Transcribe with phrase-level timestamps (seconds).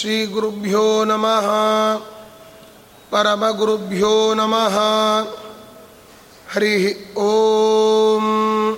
[0.00, 1.46] श्रीगुरुभ्यो नमः।
[3.12, 4.76] परमगुरुभ्यो नमः।
[6.54, 8.76] हरिः ॐ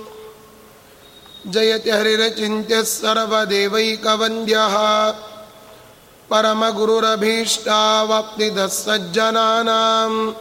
[1.47, 4.75] जयति हरिरचिन्त्यः सर्वदेवैकवन्द्यः।
[6.29, 10.33] परमगुरुरभीष्टावाप्तिदः सज्जनानां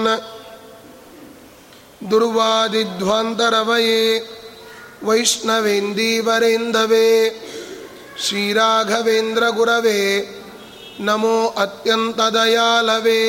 [2.12, 4.02] दुर्वादिध्वान्तरवये
[5.08, 7.08] वैष्णवेन्दीवरेन्दवे
[8.24, 10.00] श्रीराघवेन्द्रगुरवे
[11.08, 13.22] नमो अत्यन्तदयालवे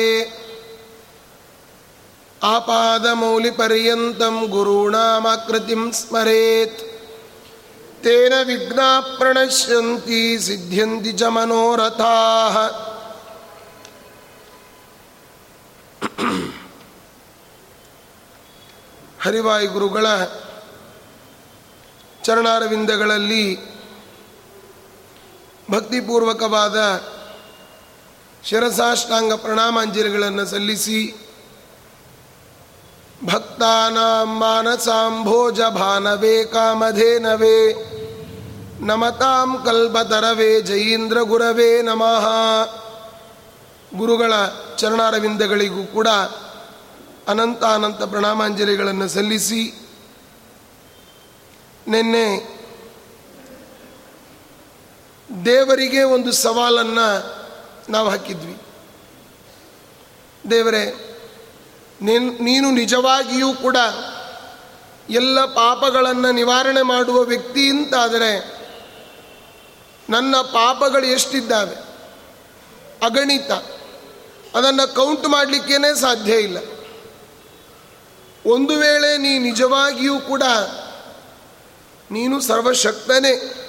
[3.05, 6.81] आपादमौलिपर्यन्तं गुरूणामाकृतिं स्मरेत्
[8.05, 12.57] तेन विघ्नाः प्रणश्यन्ति सिद्ध्यन्ति च मनोरथाः
[19.25, 20.07] ಹರಿವಾಯು ಗುರುಗಳ
[22.28, 23.44] ಚರಣಾರವಿಂದಗಳಲ್ಲಿ
[25.70, 26.78] ಭಕ್ತಿಪೂರ್ವಕವಾದ
[28.44, 31.00] ಶಿರಸಾಷ್ಟಾಂಗ ಪ್ರಣಾಮಾಂಜಲಿಗಳನ್ನು ಸಲ್ಲಿಸಿ
[33.24, 37.58] ಭಕ್ತಾನಾಂ ಮಾನಸಾಂಭೋಜ ಭಾನವೇ ಕಾಮಧೇನವೇ
[38.80, 42.26] ನಮತಾಂ ಕಲ್ಪತರವೇ ಜಯೀಂದ್ರ ಗುರವೇ ನಮಃ.
[43.96, 44.32] ಗುರುಗಳ
[44.76, 46.08] ಚರಣಾರವಿಂದಗಳಿಗೂ ಕೂಡ
[47.28, 49.62] ಅನಂತ ಅನಂತ ಪ್ರಣಾಮಾಂಜಲಿಗಳನ್ನು ಸಲ್ಲಿಸಿ
[51.88, 52.58] ನಿನ್ನೆ
[55.44, 57.38] ದೇವರಿಗೆ ಒಂದು ಸವಾಲನ್ನು
[57.88, 58.62] ನಾವು ಹಾಕಿದ್ವಿ.
[60.50, 60.84] ದೇವರೇ,
[62.40, 63.76] ನೀನು ನಿಜವಾಗಿಯೂ ಕೂಡ
[65.10, 68.58] ಎಲ್ಲ ಪಾಪಗಳನ್ನು ನಿವಾರಣೆ ಮಾಡುವ ವ್ಯಕ್ತಿ ಅಂತಾದರೆ
[70.10, 71.76] ನನ್ನ ಪಾಪಗಳು ಎಷ್ಟಿದ್ದಾವೆ?
[73.06, 73.50] ಅಗಣಿತ.
[74.56, 76.58] ಅದನ್ನು ಕೌಂಟ್ ಮಾಡಲಿಕ್ಕೇನೆ ಸಾಧ್ಯ ಇಲ್ಲ.
[78.46, 80.42] ಒಂದು ವೇಳೆ ನೀ ನಿಜವಾಗಿಯೂ ಕೂಡ
[82.10, 83.64] ನೀನು ಸರ್ವಶಕ್ತನೇ.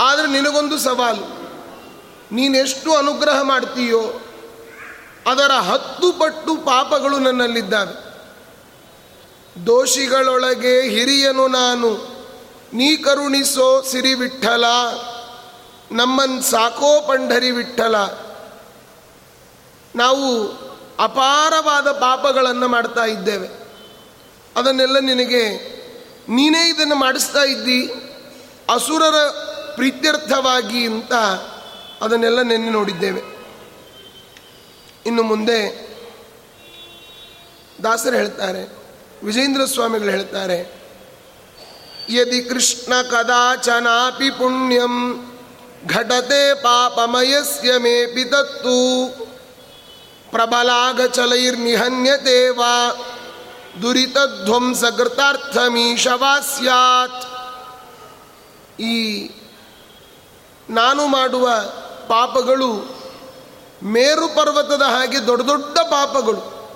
[0.00, 1.42] ಆದರೆ ನಿನಗೊಂದು ಸವಾಲು.
[2.32, 4.22] ನೀನೆಷ್ಟು ಅನುಗ್ರಹ ಮಾಡ್ತೀಯೋ,
[5.26, 8.12] ಅದರ ಹತ್ತು ಪಟ್ಟು ಪಾಪಗಳು ನನ್ನಲ್ಲಿದ್ದಾವೆ.
[9.66, 12.12] ದೋಷಿಗಳೊಳಗೆ ಹಿರಿಯನು ನಾನು.
[12.72, 14.64] ನೀ ಕರುಣಿಸೋ ಸಿರಿ ವಿಠಲ,
[15.92, 17.96] ನಮ್ಮನ್ ಸಾಕೋ ಪಂಢರಿ ವಿಠಲ.
[19.96, 20.46] ನಾವು
[21.00, 23.48] ಅಪಾರವಾದ ಪಾಪಗಳನ್ನು ಮಾಡ್ತಾ ಇದ್ದೇವೆ.
[24.56, 25.72] ಅದನ್ನೆಲ್ಲ ನಿನಗೆ
[26.28, 27.90] ನೀನೇ ಇದನ್ನು ಮಾಡಿಸ್ತಾ ಇದ್ದಿ?
[28.74, 29.14] ಅಸುರರ
[29.74, 31.12] ಪ್ರೀತ್ಯರ್ಥವಾಗಿ ಅಂತ
[32.02, 33.22] ಅದನ್ನೆಲ್ಲ ನೆನ್ನೆ ನೋಡಿದ್ದೇವೆ.
[35.06, 35.92] ಇನ್ನು ಮುಂದೆ
[37.82, 38.78] ದಾಸರು ಹೇಳ್ತಾರೆ
[39.24, 40.82] ವಿಜೇಂದ್ರ ಸ್ವಾಮಿಗಳು ಹೇಳ್ತಾರೆ,
[42.10, 45.26] ಯದಿ ಕೃಷ್ಣ ಕದಾಚನಾಪಿ ಪುಣ್ಯಂ,
[45.88, 49.08] ಘಟತೆ ಪಾಪಮಯಸ್ಯ ಮೇಪಿ ತತ್ತು
[50.30, 52.90] ಪ್ರಬಲಾಗಚಲೈರ್ನಿಹನ್ಯತೆ ವಾ
[53.82, 57.26] ದುರಿತಧ್ವಂಸಕೃತಾರ್ಥಮೀಶವಾ ಸ್ಯಾತ್
[58.80, 59.30] ಈ
[60.70, 61.50] ನಾನು ಮಾಡುವ
[62.08, 63.02] ಪಾಪಗಳು
[63.82, 66.72] ಮೇರು ಪರ್ವತದ ಹಾಗೆ ದೊಡ್ಡ ದೊಡ್ಡ ಪಾಪಗಳು.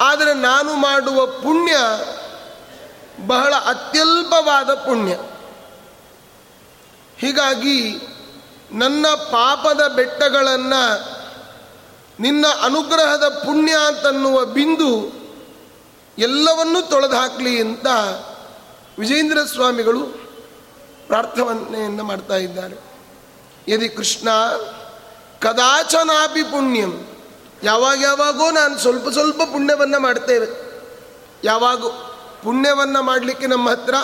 [0.00, 1.76] ಆದರೆ ನಾನು ಮಾಡುವ ಪುಣ್ಯ
[3.26, 5.18] ಬಹಳ ಅತ್ಯಲ್ಪವಾದ ಪುಣ್ಯ.
[7.18, 7.96] ಹೀಗಾಗಿ
[8.72, 11.22] ನನ್ನ ಪಾಪದ ಬೆಟ್ಟಗಳನ್ನು
[12.20, 15.21] ನಿನ್ನ ಅನುಗ್ರಹದ ಪುಣ್ಯ ಅಂತನ್ನುವ ಬಿಂದು
[16.18, 17.86] ಎಲ್ಲವನ್ನೂ ತೊಳೆದು ಹಾಕಲಿ ಅಂತ
[18.98, 20.00] ವಿಜೇಂದ್ರ ಸ್ವಾಮಿಗಳು
[21.06, 22.92] ಪ್ರಾರ್ಥನೆಯನ್ನು ಮಾಡ್ತಾ ಇದ್ದಾರೆ.
[23.68, 24.28] ಯದಿ ಕೃಷ್ಣ
[25.40, 27.06] ಕದಾಚನಾಪಿ ಪುಣ್ಯಂ.
[27.62, 30.46] ಯಾವಾಗ ಯಾವಾಗೋ ನಾನು ಸ್ವಲ್ಪ ಸ್ವಲ್ಪ ಪುಣ್ಯವನ್ನು ಮಾಡ್ತೇವೆ.
[31.44, 31.86] ಯಾವಾಗ
[32.42, 33.94] ಪುಣ್ಯವನ್ನು ಮಾಡಲಿಕ್ಕೆ ನಮ್ಮ ಹತ್ರ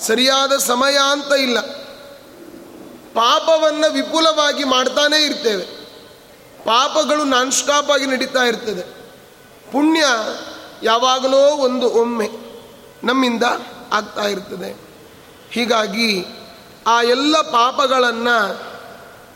[0.00, 1.60] ಸರಿಯಾದ ಸಮಯ ಅಂತ ಇಲ್ಲ.
[3.14, 5.64] ಪಾಪವನ್ನು ವಿಪುಲವಾಗಿ ಮಾಡ್ತಾನೇ ಇರ್ತೇವೆ.
[6.64, 8.82] ಪಾಪಗಳು ನಾನ್ ಸ್ಟಾಪ್ ಆಗಿ ನಡೀತಾ ಇರ್ತದೆ.
[9.72, 10.04] ಪುಣ್ಯ
[10.82, 12.28] ಯಾವಾಗಲೋ ಒಂದು ಒಮ್ಮೆ
[13.04, 13.42] ನಮ್ಮಿಂದ
[13.92, 14.76] ಆಗ್ತಾ ಇರ್ತದೆ.
[15.50, 16.24] ಹೀಗಾಗಿ
[16.86, 18.72] ಆ ಎಲ್ಲ ಪಾಪಗಳನ್ನು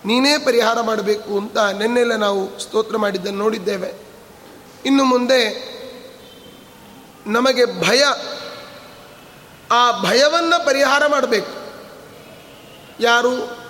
[0.05, 3.95] ನೀನೇ ಪರಿಹಾರ ಮಾಡಬೇಕು ಅಂತ ನಿನ್ನೆಲ್ಲ ನಾವು ಸ್ತೋತ್ರ ಮಾಡಿದ್ದನ್ನು ನೋಡಿದ್ದೇವೆ.
[4.87, 5.77] ಇನ್ನು ಮುಂದೆ
[7.27, 8.05] ನಮಗೆ ಭಯ,
[9.71, 11.67] ಆ ಭಯವನ್ನು ಪರಿಹಾರ ಮಾಡಬೇಕು.
[13.01, 13.67] ಯಾರು?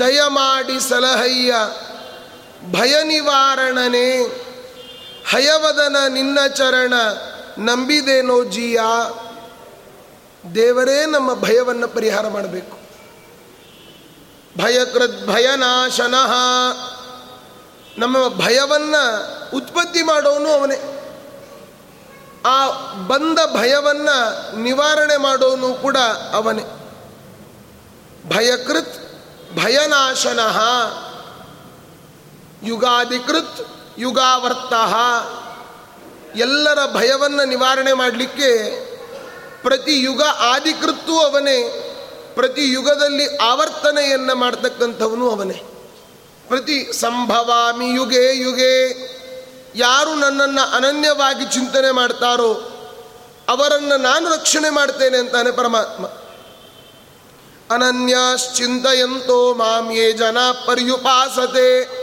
[0.00, 1.54] ದಯಮಾಡಿ ಸಲಹಯ್ಯ
[2.72, 4.45] ಭಯ ನಿವಾರಣನೆ
[5.30, 6.94] ಹಯವದನ ನಿನ್ನ ಚರಣ
[7.58, 8.80] ನಂಬಿದೇನೋ ಜೀಯ?
[10.54, 12.78] ದೇವರೇ, ನಮ್ಮ ಭಯವನ್ನು ಪರಿಹಾರ ಮಾಡಬೇಕು.
[14.58, 16.32] ಭಯಕೃತ್ ಭಯನಾಶನಃ.
[17.98, 19.22] ನಮ್ಮ ಭಯವನ್ನು
[19.56, 20.92] ಉತ್ಪತ್ತಿ ಮಾಡೋನು ಅವನೇ.
[22.46, 22.70] ಆ
[23.06, 25.96] ಬಂದ ಭಯವನ್ನು ನಿವಾರಣೆ ಮಾಡೋನು ಕೂಡ
[26.32, 26.62] ಅವನೇ.
[28.28, 28.94] ಭಯಕೃತ್
[29.56, 30.60] ಭಯನಾಶನಃ.
[32.62, 34.72] ಯುಗಾಧಿಕೃತ್ ಯುಗಾವರ್ತ
[36.36, 38.86] ಎಲ್ಲರ ಭಯವನ್ನು ನಿವಾರಣೆ ಮಾಡಲಿಕ್ಕೆ
[39.62, 41.58] ಪ್ರತಿ ಯುಗ ಆದಿಕೃತ್ತು ಅವನೇ,
[42.34, 45.62] ಪ್ರತಿ ಯುಗದಲ್ಲಿ ಆವರ್ತನೆಯನ್ನು ಮಾಡ್ತಕ್ಕಂಥವನು ಅವನೇ.
[46.48, 48.72] ಪ್ರತಿ ಸಂಭವಾಮಿ ಯುಗೆ ಯುಗೆ
[49.74, 52.72] ಯಾರು ನನ್ನನ್ನು ಅನನ್ಯವಾಗಿ ಚಿಂತನೆ ಮಾಡ್ತಾರೋ
[53.48, 56.06] ಅವರನ್ನು ನಾನು ರಕ್ಷಣೆ ಮಾಡ್ತೇನೆ ಅಂತಾನೆ ಪರಮಾತ್ಮ.
[57.74, 61.95] ಅನನ್ಯಾಶ್ಚಿಂತೆಯಂತೋ ಮಾಂ ಯೇ ಜನ ಪರ್ಯುಪಾಸತೆ.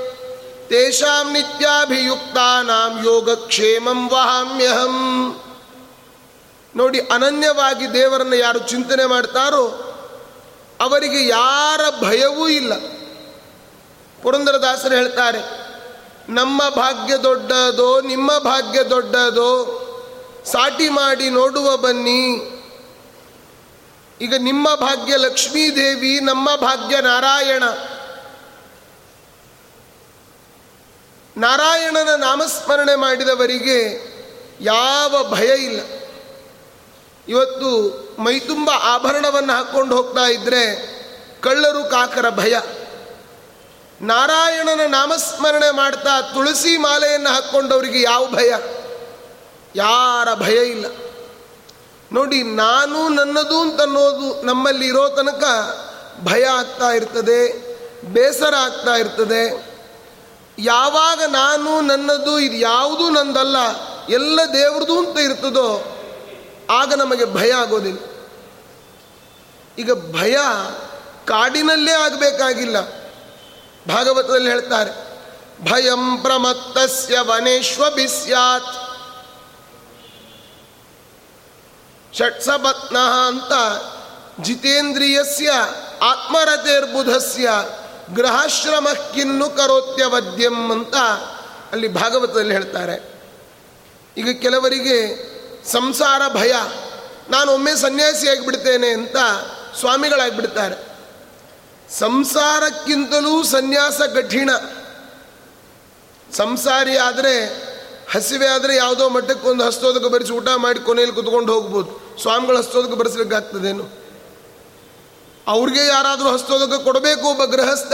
[0.73, 4.95] ತೇಷಾಂ ನಿತ್ಯಾಭಿಯುಕ್ತಾನಾಂ ಯೋಗಕ್ಷೇಮಂ ವಹಾಮ್ಯಹಂ
[6.75, 9.65] ನೋಡಿ, ಅನನ್ಯವಾಗಿ ದೇವರನ್ನು ಯಾರು ಚಿಂತನೆ ಮಾಡ್ತಾರೋ,
[10.81, 12.73] ಅವರಿಗೆ ಯಾರ ಭಯವೂ ಇಲ್ಲ.
[14.21, 15.41] ಪುರಂದರದಾಸರು ಹೇಳ್ತಾರೆ,
[16.29, 19.51] ನಮ್ಮ ಭಾಗ್ಯ ದೊಡ್ಡದೋ, ನಿಮ್ಮ ಭಾಗ್ಯ ದೊಡ್ಡದೋ,
[20.51, 22.23] ಸಾಟಿ ಮಾಡಿ ನೋಡುವ ಬನ್ನಿ.
[24.21, 27.63] ಈಗ ನಿಮ್ಮ ಭಾಗ್ಯ ಲಕ್ಷ್ಮೀದೇವಿ, ನಮ್ಮ ಭಾಗ್ಯ ನಾರಾಯಣ
[31.38, 33.80] ನಾರಾಯಣನ ನಾಮಸ್ಮರಣೆ ಮಾಡಿದವರಿಗೆ
[34.62, 35.80] ಯಾವ ಭಯ ಇಲ್ಲ.
[37.27, 37.69] ಇವತ್ತು
[38.19, 40.94] ಮೈತುಂಬ ಆಭರಣವನ್ನು ಹಾಕ್ಕೊಂಡು ಹೋಗ್ತಾ ಇದ್ರೆ
[41.41, 42.59] ಕಳ್ಳರು ಕಾಕರ ಭಯ.
[44.01, 48.53] ನಾರಾಯಣನ ನಾಮಸ್ಮರಣೆ ಮಾಡ್ತಾ ತುಳಸಿ ಮಾಲೆಯನ್ನು ಹಾಕ್ಕೊಂಡವರಿಗೆ ಯಾವ ಭಯ?
[49.75, 50.85] ಯಾರ ಭಯ ಇಲ್ಲ.
[52.12, 55.44] ನೋಡಿ, ನಾನು ನನ್ನದು ಅಂತನ್ನೋದು ನಮ್ಮಲ್ಲಿ ಇರೋ ತನಕ
[56.24, 57.74] ಭಯ ಆಗ್ತಾ ಇರ್ತದೆ,
[58.13, 59.72] ಬೇಸರ ಆಗ್ತಾ ಇರ್ತದೆ.
[60.59, 63.57] ಯಾವಾಗ ನಾನು ನನ್ನದು, ಇದು ಯಾವುದೂ ನಂದಲ್ಲ,
[64.09, 66.00] ಎಲ್ಲ ದೇವ್ರದ್ದು ಅಂತ ಇರ್ತದೋ,
[66.69, 68.00] ಆಗ ನಮಗೆ ಭಯ ಆಗೋದಿಲ್ಲ.
[69.77, 70.38] ಈಗ ಭಯ
[71.25, 72.79] ಕಾಡಿನಲ್ಲೇ ಆಗಬೇಕಾಗಿಲ್ಲ.
[73.88, 75.13] ಭಾಗವತದಲ್ಲಿ ಹೇಳ್ತಾರೆ,
[75.69, 78.94] ಭಯಂ ಪ್ರಮತ್ತಸ್ಯ ವನೇಶ್ವ ಬಿಸ್ಯಾತ್
[82.15, 82.97] ಷಟ್ಸಪತ್ನ
[83.27, 83.51] ಅಂತ
[84.41, 85.51] ಜಿತೇಂದ್ರಿಯಸ್ಯ
[86.01, 87.49] ಆತ್ಮರತೇರ್ಬುಧಸ್ಯ
[88.15, 90.95] ಗೃಹಾಶ್ರಮ ಕಿನ್ನು ಕರೋತ್ಯವದ್ಯಂ ಅಂತ
[91.71, 93.13] ಅಲ್ಲಿ ಭಾಗವತದಲ್ಲಿ ಹೇಳ್ತಾರೆ.
[94.17, 95.33] ಈಗ ಕೆಲವರಿಗೆ
[95.71, 96.53] ಸಂಸಾರ ಭಯ,
[97.29, 99.15] ನಾನು ಒಮ್ಮೆ ಸನ್ಯಾಸಿಯಾಗಿ ಬಿಡ್ತೇನೆ ಅಂತ
[99.79, 100.94] ಸ್ವಾಮಿಗಳಾಗಿಬಿಡ್ತಾರೆ.
[101.97, 104.49] ಸಂಸಾರಕ್ಕಿಂತಲೂ ಸನ್ಯಾಸ ಕಠಿಣ.
[106.33, 107.45] ಸಂಸಾರಿ ಆದರೆ,
[108.11, 112.17] ಹಸಿವೆ ಆದರೆ ಯಾವುದೋ ಮಟ್ಟಕ್ಕೆ ಒಂದು ಹಸ್ತೋದಕ್ಕೆ ಬರೆಸಿ ಊಟ ಮಾಡಿ ಕೊನೆಯಲ್ಲಿ ಕುತ್ಕೊಂಡು ಹೋಗ್ಬೋದು.
[112.21, 114.02] ಸ್ವಾಮಿಗಳು ಹಸ್ತೋದಕ್ಕೆ ಬರೆಸ್ಲಿಕ್ಕಾಗ್ತದೇನು
[115.48, 117.94] ಅವ್ರಿಗೆ ಯಾರಾದರೂ ಹಸ್ತೋದಕ್ಕೆ ಕೊಡಬೇಕು ಒಬ್ಬ ಗೃಹಸ್ಥ.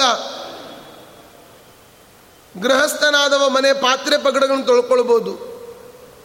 [2.61, 5.49] ಗೃಹಸ್ಥನಾದವ ಮನೆ ಪಾತ್ರೆ ಪಗಡಗಳನ್ನು ತೊಳ್ಕೊಳ್ಬೋದು.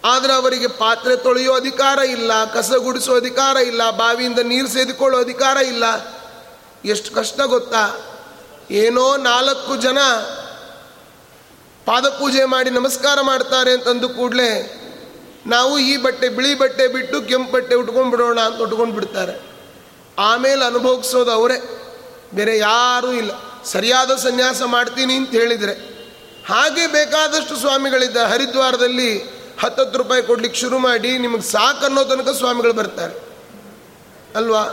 [0.04, 5.84] ಆದರೆ ಅವರಿಗೆ ಪಾತ್ರೆ ತೊಳೆಯೋ ಅಧಿಕಾರ ಇಲ್ಲ, ಕಸ ಗುಡಿಸೋ ಅಧಿಕಾರ ಇಲ್ಲ, ಬಾವಿಯಿಂದ ನೀರು ಸೇದಿಕೊಳ್ಳೋ ಅಧಿಕಾರ ಇಲ್ಲ.
[6.84, 8.00] ಎಷ್ಟು ಕಷ್ಟ ಗೊತ್ತಾ?
[8.70, 9.98] ಏನೋ ನಾಲ್ಕು ಜನ
[11.84, 14.80] ಪಾದಪೂಜೆ ಮಾಡಿ ನಮಸ್ಕಾರ ಮಾಡ್ತಾರೆ ಅಂತಂದು ಕೂಡಲೇ
[15.46, 19.53] ನಾವು ಈ ಬಟ್ಟೆ ಬಿಳಿ ಬಟ್ಟೆ ಬಿಟ್ಟು ಕೆಂಪು ಬಟ್ಟೆ ಉಟ್ಕೊಂಡ್ಬಿಡೋಣ ಅಂತ ಉಟ್ಕೊಂಡು ಬಿಡ್ತಾರೆ
[20.18, 21.80] ಆಮೇಲೆ ಅನುಭವಿಸೋದು ಅವರೇ.
[22.34, 23.30] ಬೇರೆ ಯಾರೂ ಇಲ್ಲ.
[23.64, 25.94] ಸರಿಯಾದ ಸನ್ಯಾಸ ಮಾಡ್ತೀನಿ ಅಂತ ಹೇಳಿದರೆ
[26.48, 29.18] ಹಾಗೆ ಬೇಕಾದಷ್ಟು ಸ್ವಾಮಿಗಳಿದ್ದ ಹರಿದ್ವಾರದಲ್ಲಿ
[29.60, 33.14] ಹತ್ತತ್ತು ರೂಪಾಯಿ ಕೊಡ್ಲಿಕ್ಕೆ ಶುರು ಮಾಡಿ ನಿಮಗೆ ಸಾಕನ್ನೋ ತನಕ ಸ್ವಾಮಿಗಳು ಬರ್ತಾರೆ.
[34.36, 34.66] ಅಲ್ವಾ?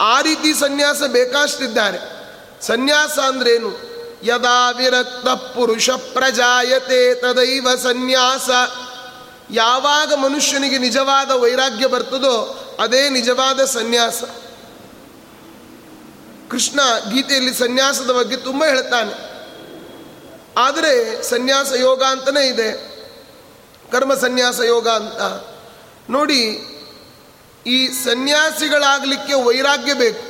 [0.00, 1.98] ಆ ರೀತಿ ಸನ್ಯಾಸ ಬೇಕಾಷ್ಟಿದ್ದಾರೆ.
[2.66, 3.92] ಸನ್ಯಾಸ ಅಂದ್ರೇನು?
[4.24, 8.50] ಯದಾ ವಿರಕ್ತ ಪುರುಷ ಪ್ರಜಾಯತೆ ತದೈವ ಸನ್ಯಾಸ.
[9.50, 14.22] ಯಾವಾಗ ಮನುಷ್ಯನಿಗೆ ನಿಜವಾದ ವೈರಾಗ್ಯ ಬರ್ತದೋ ಅದೇ ನಿಜವಾದ ಸನ್ಯಾಸ.
[16.52, 16.80] ಕೃಷ್ಣ
[17.10, 19.14] ಗೀತೆಯಲ್ಲಿ ಸನ್ಯಾಸದ ಬಗ್ಗೆ ತುಂಬ ಹೇಳ್ತಾನೆ.
[20.58, 22.70] ಆದರೆ ಸನ್ಯಾಸ ಯೋಗ ಅಂತಲೇ ಇದೆ.
[23.92, 25.20] ಕರ್ಮ ಸನ್ಯಾಸ ಯೋಗ ಅಂತ.
[26.10, 26.42] ನೋಡಿ,
[27.66, 30.24] ಈ ಸನ್ಯಾಸಿಗಳಾಗಲಿಕ್ಕೆ ವೈರಾಗ್ಯ ಬೇಕು.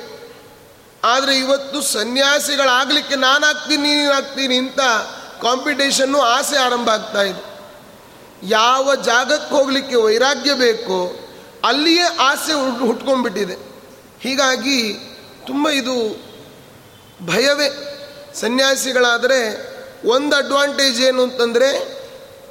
[1.05, 4.81] ಆದರೆ ಇವತ್ತು ಸನ್ಯಾಸಿಗಳಾಗಲಿಕ್ಕೆ ನಾನಾಗ್ತೀನಿ, ನೀನಾಗ್ತೀನಿ ಅಂತ
[5.43, 7.43] ಕಾಂಪಿಟೇಷನ್ನು ಆಸೆ ಆರಂಭ ಆಗ್ತಾ ಇದೆ.
[8.43, 11.01] ಯಾವ ಜಾಗಕ್ಕೆ ಹೋಗಲಿಕ್ಕೆ ವೈರಾಗ್ಯ ಬೇಕೋ
[11.65, 13.57] ಅಲ್ಲಿಯೇ ಆಸೆ ಹುಟ್ಕೊಂಡ್ಬಿಟ್ಟಿದೆ.
[14.21, 14.79] ಹೀಗಾಗಿ
[15.47, 16.17] ತುಂಬ ಇದು
[17.27, 17.89] ಭಯವೇ.
[18.35, 19.73] ಸನ್ಯಾಸಿಗಳಾದರೆ
[20.09, 22.03] ಒಂದು ಅಡ್ವಾಂಟೇಜ್ ಏನು ಅಂತಂದರೆ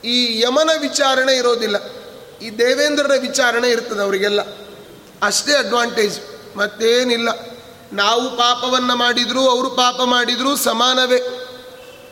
[0.05, 1.75] ಈ ಯಮನ ವಿಚಾರಣೆ ಇರೋದಿಲ್ಲ.
[2.41, 4.39] ಈ ದೇವೇಂದ್ರನ ವಿಚಾರಣೆ ಇರ್ತದೆ ಅವರಿಗೆಲ್ಲ.
[5.21, 6.19] ಅಷ್ಟೇ ಅಡ್ವಾಂಟೇಜ್
[6.57, 7.29] ಮತ್ತೇನಿಲ್ಲ.
[7.93, 11.21] ನಾವು ಪಾಪವನ್ನು ಮಾಡಿದರೂ ಅವರು ಪಾಪ ಮಾಡಿದರೂ ಸಮಾನವೇ.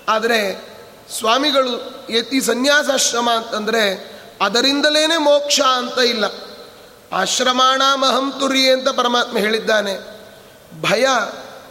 [0.09, 0.69] ಆದರೆ
[1.17, 6.25] ಸ್ವಾಮಿಗಳು ಯತಿ ಸನ್ಯಾಸಾಶ್ರಮ ಅಂತಂದರೆ ಅದರಿಂದಲೇ ಮೋಕ್ಷ ಅಂತ ಇಲ್ಲ.
[7.12, 10.19] ಆಶ್ರಮಾಣ ಮಹಂತುರಿ ಅಂತ ಪರಮಾತ್ಮ ಹೇಳಿದ್ದಾನೆ.
[10.82, 11.08] ಭಯ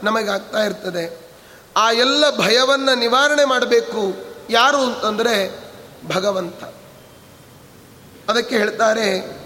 [0.03, 1.29] ನಮಗಾಗ್ತಾ ಇರ್ತದೆ.
[1.77, 4.15] ಆ ಎಲ್ಲ ಭಯವನ್ನು ನಿವಾರಣೆ ಮಾಡಬೇಕು
[4.51, 5.61] ಯಾರು ಅಂತಂದರೆ
[6.09, 6.65] ಭಗವಂತ.
[8.31, 9.39] ಅದಕ್ಕೆ ಹೇಳ್ತಾರೆ,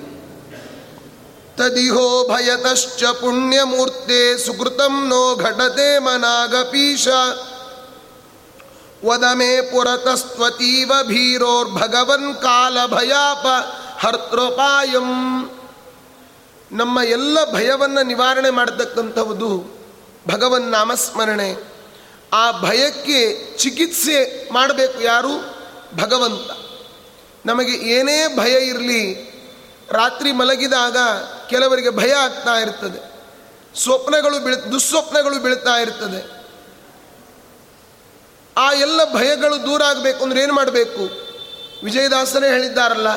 [1.57, 7.09] ತದಿಹೋ ಭಯತಶ್ಚ ಪುಣ್ಯಮೂರ್ತೆ ಸುಕೃತಂ ನೋ ಘಟತೆ ಮನಾಗಪೀಶ.
[9.05, 13.47] ವದಮೇ ಪುರತಸ್ತ್ವತೀವ ಭೀರೋರ್ಭಗವನ್ ಕಾಲ ಭಯಾಪ
[13.99, 15.51] ಹರ್ತೃಪಾಯಂ
[16.73, 19.65] ನಮ್ಮ ಎಲ್ಲ ಭಯವನ್ನು ನಿವಾರಣೆ ಮಾಡತಕ್ಕಂಥವುದು
[20.29, 21.73] ಭಗವನ್ ನಾಮಸ್ಮರಣೆ.
[22.33, 25.55] ಆ ಭಯಕ್ಕೆ ಚಿಕಿತ್ಸೆ ಮಾಡಬೇಕು ಯಾರು?
[25.97, 26.51] ಭಗವಂತ.
[27.47, 29.33] ನಮಗೆ ಏನೇ ಭಯ ಇರಲಿ,
[29.91, 30.97] ರಾತ್ರಿ ಮಲಗಿದಾಗ
[31.51, 33.13] ಕೆಲವರಿಗೆ ಭಯ ಆಗ್ತಾ ಇರ್ತದೆ.
[33.83, 36.43] ಸ್ವಪ್ನಗಳು ಬೀಳ, ದುಸ್ವಪ್ನಗಳು ಬೀಳ್ತಾ ಇರ್ತದೆ.
[38.57, 41.01] ಆ ಎಲ್ಲ ಭಯಗಳು ದೂರ ಆಗಬೇಕು ಅಂದ್ರೆ ಏನು ಮಾಡಬೇಕು?
[41.85, 43.17] ವಿಜಯದಾಸನೇ ಹೇಳಿದ್ದಾರಲ್ಲ,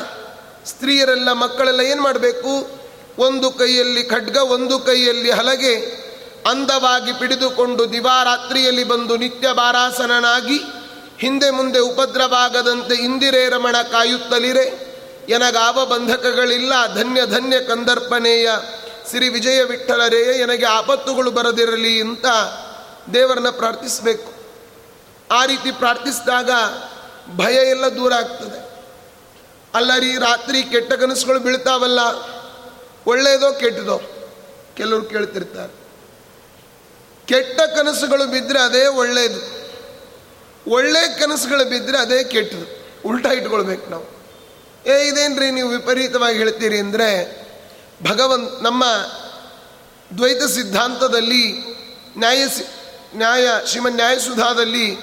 [0.64, 2.75] ಸ್ತ್ರೀಯರೆಲ್ಲ ಮಕ್ಕಳೆಲ್ಲ ಏನು ಮಾಡಬೇಕು?
[3.18, 6.06] ಒಂದು ಕೈಯಲ್ಲಿ ಖಡ್ಗ, ಒಂದು ಕೈಯಲ್ಲಿ ಹಲಗೆ
[6.50, 10.58] ಅಂದವಾಗಿ ಪಿಡಿದುಕೊಂಡು ದಿವಾರಾತ್ರಿಯಲ್ಲಿ ಬಂದು ನಿತ್ಯ ಬಾರಾಸನನಾಗಿ
[11.18, 14.96] ಹಿಂದೆ ಮುಂದೆ ಉಪದ್ರವಾಗದಂತೆ ಇಂದಿರೇ ರಮಣ ಕಾಯುತ್ತಲಿರೆ.
[15.28, 18.50] ಎನಗಾವ ಬಂಧಕಗಳಿಲ್ಲ, ಧನ್ಯ ಧನ್ಯ ಕಂದರ್ಪಣೆಯ
[19.10, 22.26] ಶ್ರೀ ವಿಜಯ ವಿಠಲರೇ ಎನಗೆ ಆಪತ್ತುಗಳು ಬರದಿರಲಿ ಅಂತ
[23.14, 24.32] ದೇವರನ್ನ ಪ್ರಾರ್ಥಿಸಬೇಕು.
[25.30, 26.50] ಆ ರೀತಿ ಪ್ರಾರ್ಥಿಸಿದಾಗ
[27.36, 28.84] ಭಯ ಎಲ್ಲ ದೂರ ಆಗ್ತದೆ.
[29.74, 32.00] ಅಲ್ಲರಿ, ರಾತ್ರಿ ಕೆಟ್ಟ ಕನಸುಗಳು ಬೀಳ್ತಾವಲ್ಲ
[33.06, 34.00] ಒಳ್ಳೆಯದೋ ಕೆಟ್ಟದೋ
[34.76, 35.86] ಕೆಲವರು ಕೇಳ್ತಿರ್ತಾರೆ.
[37.26, 39.56] ಕೆಟ್ಟ ಕನಸುಗಳು ಬಿದ್ದರೆ ಅದೇ ಒಳ್ಳೆಯದು.
[40.70, 42.86] ಒಳ್ಳೆ ಕನಸುಗಳು ಬಿದ್ದರೆ ಅದೇ ಕೆಟ್ಟದು.
[43.08, 44.16] ಉಲ್ಟಾ ಇಟ್ಕೊಳ್ಬೇಕು ನಾವು.
[44.86, 47.46] ಏ, ಇದೇನ್ರಿ ನೀವು ವಿಪರೀತವಾಗಿ ಹೇಳ್ತೀರಿ ಅಂದರೆ
[48.10, 48.84] ಭಗವಂತ ನಮ್ಮ
[50.18, 51.52] ದ್ವೈತ ಸಿದ್ಧಾಂತದಲ್ಲಿ
[52.18, 52.44] ನ್ಯಾಯ
[53.16, 54.96] ನ್ಯಾಯ, ಶ್ರೀಮನ್ ನ್ಯಾಯಸುಧಾದಲ್ಲಿ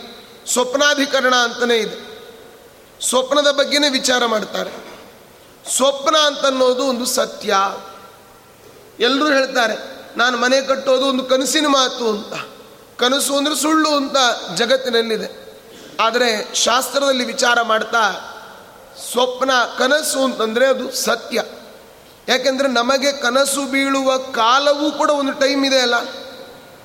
[0.53, 2.13] ಸ್ವಪ್ನಾಧಿಕರಣ ಅಂತಲೇ ಇದೆ.
[3.09, 4.71] ಸ್ವಪ್ನದ ಬಗ್ಗೆನೇ ವಿಚಾರ ಮಾಡ್ತಾರೆ.
[5.75, 7.53] ಸ್ವಪ್ನ ಅಂತನ್ನೋದು ಒಂದು ಸತ್ಯ.
[8.99, 9.75] ಎಲ್ಲರೂ ಹೇಳ್ತಾರೆ,
[10.17, 12.33] ನಾನು ಮನೆ ಕಟ್ಟೋದು ಒಂದು ಕನಸಿನ ಮಾತು ಅಂತ.
[12.99, 14.17] ಕನಸು ಅಂದರೆ ಸುಳ್ಳು ಅಂತ
[14.57, 15.29] ಜಗತ್ತಿನಲ್ಲಿದೆ.
[15.99, 18.03] ಆದರೆ ಶಾಸ್ತ್ರದಲ್ಲಿ ವಿಚಾರ ಮಾಡ್ತಾ,
[19.11, 21.43] ಸ್ವಪ್ನ ಕನಸು ಅಂತಂದರೆ ಅದು ಸತ್ಯ.
[22.27, 25.95] ಯಾಕೆಂದರೆ ನಮಗೆ ಕನಸು ಬೀಳುವ ಕಾಲವೂ ಕೂಡ ಒಂದು ಟೈಮ್ ಇದೆ ಅಲ್ಲ.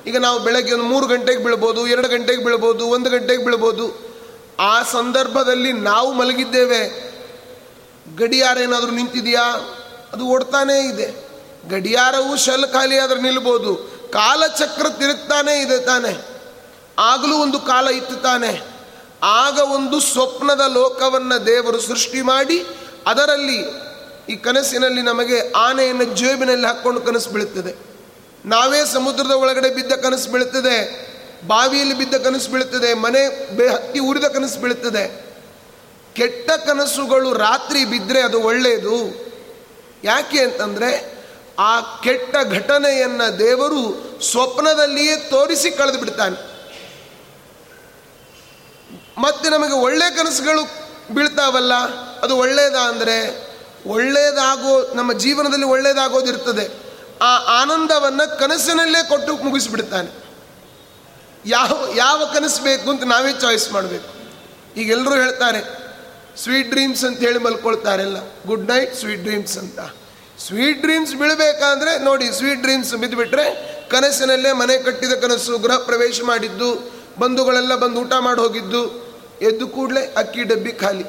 [0.05, 4.09] ಈಗ ನಾವು ಬೆಳಗ್ಗೆ ಒಂದು ಮೂರು ಗಂಟೆಗೆ ಬೀಳ್ಬೋದು, ಎರಡು ಗಂಟೆಗೆ ಬೀಳ್ಬೋದು, ಒಂದು ಗಂಟೆಗೆ ಬೀಳ್ಬೋದು.
[4.59, 6.81] ಆ ಸಂದರ್ಭದಲ್ಲಿ ನಾವು ಮಲಗಿದ್ದೇವೆ.
[8.17, 9.45] ಗಡಿಯಾರ ಏನಾದರೂ ನಿಂತಿದೆಯಾ?
[10.13, 11.28] ಅದು ಓಡ್ತಾನೇ ಇದೆ.
[11.67, 13.75] ಗಡಿಯಾರವು ಶಲ್ ಖಾಲಿ ಆದ್ರೆ ನಿಲ್ಬೋದು.
[14.11, 16.25] ಕಾಲಚಕ್ರ ತಿರುಗ್ತಾನೆ ಇದೆ ತಾನೆ.
[16.99, 18.61] ಆಗಲೂ ಒಂದು ಕಾಲ ಇತ್ತು ತಾನೆ.
[19.23, 22.65] ಆಗ ಒಂದು ಸ್ವಪ್ನದ ಲೋಕವನ್ನು ದೇವರು ಸೃಷ್ಟಿ ಮಾಡಿ,
[23.07, 23.89] ಅದರಲ್ಲಿ
[24.29, 27.75] ಈ ಕನಸಿನಲ್ಲಿ ನಮಗೆ ಆನೆಯನ್ನು ಜೇಬಿನಲ್ಲಿ ಹಾಕ್ಕೊಂಡು ಕನಸು ಬೀಳುತ್ತದೆ.
[28.45, 31.09] ನಾವೇ ಸಮುದ್ರದ ಒಳಗಡೆ ಬಿದ್ದ ಕನಸು ಬೀಳುತ್ತದೆ.
[31.47, 32.93] ಬಾವಿಯಲ್ಲಿ ಬಿದ್ದ ಕನಸು ಬೀಳುತ್ತದೆ.
[32.93, 35.29] ಮನೆ ಬೇ, ಹತ್ತಿ ಉರಿದ ಕನಸು ಬೀಳುತ್ತದೆ.
[36.13, 39.29] ಕೆಟ್ಟ ಕನಸುಗಳು ರಾತ್ರಿ ಬಿದ್ದರೆ ಅದು ಒಳ್ಳೆಯದು.
[40.03, 41.18] ಯಾಕೆ ಅಂತಂದರೆ
[41.67, 41.73] ಆ
[42.03, 43.81] ಕೆಟ್ಟ ಘಟನೆಯನ್ನು ದೇವರು
[44.31, 46.37] ಸ್ವಪ್ನದಲ್ಲಿಯೇ ತೋರಿಸಿ ಕಳೆದು ಬಿಡ್ತಾನೆ.
[49.17, 50.63] ಮತ್ತೆ ನಮಗೆ ಒಳ್ಳೆ ಕನಸುಗಳು
[51.15, 51.73] ಬೀಳ್ತಾವಲ್ಲ,
[52.21, 53.17] ಅದು ಒಳ್ಳೆಯದಾ ಅಂದರೆ
[53.85, 56.65] ಒಳ್ಳೆಯದಾಗೋ ನಮ್ಮ ಜೀವನದಲ್ಲಿ ಒಳ್ಳೆಯದಾಗೋದಿರ್ತದೆ
[57.21, 60.09] ಆ ಆನಂದವನ್ನು ಕನಸಿನಲ್ಲೇ ಕೊಟ್ಟು ಮುಗಿಸಿಬಿಡ್ತಾನೆ
[61.45, 64.09] ಯಾವ ಯಾವ ಕನಸು ಬೇಕು ಅಂತ ನಾವೇ ಚಾಯ್ಸ್ ಮಾಡಬೇಕು.
[64.79, 65.61] ಈಗ ಎಲ್ಲರೂ ಹೇಳ್ತಾರೆ
[66.43, 68.17] ಸ್ವೀಟ್ ಡ್ರೀಮ್ಸ್ ಅಂತ ಹೇಳಿ ಮಲ್ಕೊಳ್ತಾರೆಲ್ಲ.
[68.47, 69.79] ಗುಡ್ ನೈಟ್ ಸ್ವೀಟ್ ಡ್ರೀಮ್ಸ್ ಅಂತ.
[70.47, 77.75] ಸ್ವೀಟ್ ಡ್ರೀಮ್ಸ್ ಬೀಳಬೇಕಂದ್ರೆ ನೋಡಿ ಸ್ವೀಟ್ ಡ್ರೀಮ್ಸ್ ಬಿದ್ದುಬಿಟ್ರೆ ಕನಸಿನಲ್ಲೇ ಮನೆ ಕಟ್ಟಿದ ಕನಸು, ಗೃಹ ಪ್ರವೇಶ ಮಾಡಿದ್ದು, ಬಂಧುಗಳೆಲ್ಲ
[77.75, 79.09] ಬಂದು ಊಟ ಮಾಡಿ ಹೋಗಿದ್ದು,
[79.41, 81.05] ಎದ್ದು ಕೂಡಲೇ ಅಕ್ಕಿ ಡಬ್ಬಿ ಖಾಲಿ.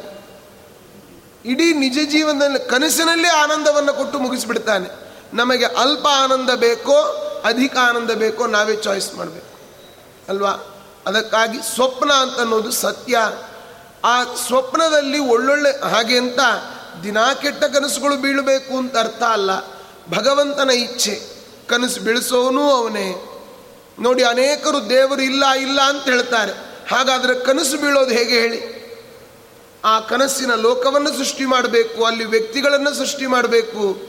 [1.44, 4.88] ಇಡೀ ನಿಜ ಜೀವನದಲ್ಲಿ, ಕನಸಿನಲ್ಲೇ ಆನಂದವನ್ನು ಕೊಟ್ಟು ಮುಗಿಸಿಬಿಡ್ತಾನೆ.
[5.34, 6.96] ನಮಗೆ ಅಲ್ಪ ಆನಂದ ಬೇಕೋ,
[7.44, 9.60] ಅಧಿಕ ಆನಂದ ಬೇಕೋ, ನಾವೇ ಚಾಯ್ಸ್ ಮಾಡಬೇಕು.
[10.28, 10.50] ಅಲ್ವಾ?
[11.06, 13.18] ಅದಕ್ಕಾಗಿ ಸ್ವಪ್ನ ಅಂತ ಅನ್ನೋದು ಸತ್ಯ.
[14.04, 16.40] ಆ ಸ್ವಪ್ನದಲ್ಲಿ ಒಳ್ಳೊಳ್ಳೆ ಹಾಗೆ ಅಂತ
[17.02, 19.66] ದಿನಾ ಕೆಟ್ಟ ಕನಸುಗಳು ಬೀಳಬೇಕು ಅಂತ ಅರ್ಥ ಅಲ್ಲ.
[20.10, 21.22] ಭಗವಂತನ ಇಚ್ಛೆ.
[21.68, 23.26] ಕನಸು ಬೀಳಿಸೋನು ಅವನೇ.
[24.00, 26.52] ನೋಡಿ, ಅನೇಕರು ದೇವರು ಇಲ್ಲ ಇಲ್ಲ ಅಂತ ಹೇಳ್ತಾರೆ.
[26.90, 28.80] ಹಾಗಾದರೆ ಕನಸು ಬೀಳೋದು ಹೇಗೆ ಹೇಳಿ?
[29.84, 34.00] ಆ ಕನಸಿನ ಲೋಕವನ್ನು ಸೃಷ್ಟಿ ಮಾಡಬೇಕು, ಅಲ್ಲಿ ವ್ಯಕ್ತಿಗಳನ್ನು ಸೃಷ್ಟಿ ಮಾಡಬೇಕು,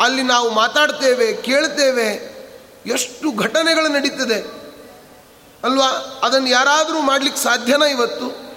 [0.00, 2.34] ಅಲ್ಲಿ ನಾವು ಮಾತಾಡ್ತೇವೆ, ಕೇಳ್ತೇವೆ.
[2.86, 4.64] ಎಷ್ಟು ಘಟನೆಗಳು ನಡೀತದೆ.
[5.64, 6.20] ಅಲ್ವಾ?
[6.22, 8.54] ಅದನ್ನು ಯಾರಾದರೂ ಮಾಡ್ಲಿಕ್ಕೆ ಸಾಧ್ಯನಾ ಇವತ್ತು?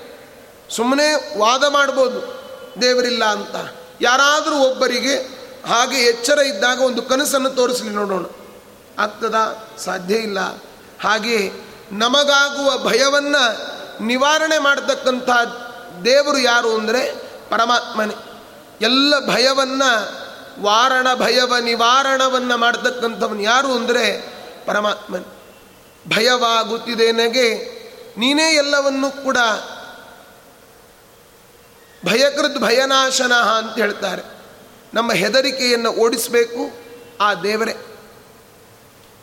[0.76, 2.37] ಸುಮ್ಮನೆ ವಾದ ಮಾಡ್ಬೋದು.
[2.82, 3.56] ದೇವರಿಲ್ಲ ಅಂತ.
[4.02, 5.16] ಯಾರಾದರೂ ಒಬ್ಬರಿಗೆ
[5.68, 8.26] ಹಾಗೆ ಎಚ್ಚರ ಇದ್ದಾಗ ಒಂದು ಕನಸನ್ನು ತೋರಿಸಲಿ ನೋಡೋಣ.
[9.00, 9.36] ಆಗ್ತದ?
[9.78, 10.40] ಸಾಧ್ಯ ಇಲ್ಲ.
[11.02, 11.52] ಹಾಗೆ
[11.92, 15.30] ನಮಗಾಗುವ ಭಯವನ್ನು ನಿವಾರಣೆ ಮಾಡತಕ್ಕಂಥ
[16.06, 17.14] ದೇವರು ಯಾರು ಅಂದರೆ
[17.50, 18.14] ಪರಮಾತ್ಮನೇ.
[18.82, 20.18] ಎಲ್ಲ ಭಯವನ್ನು,
[20.62, 25.34] ವಾರಣ ಭಯವ ನಿವಾರಣವನ್ನು ಮಾಡತಕ್ಕಂಥವನು ಯಾರು ಅಂದರೆ ಪರಮಾತ್ಮನೇ.
[26.16, 27.78] ಭಯವಾಗುತ್ತಿದೆ ನನಗೆ
[28.18, 29.38] ನೀನೇ ಎಲ್ಲವನ್ನೂ ಕೂಡ
[32.06, 34.22] ಭಯಕೃತ್ ಭಯನಾಶನ ಅಂತ ಹೇಳ್ತಾರೆ.
[34.94, 36.72] ನಮ್ಮ ಹೆದರಿಕೆಯನ್ನು ಓಡಿಸಬೇಕು
[37.22, 37.76] ಆ ದೇವರೇ.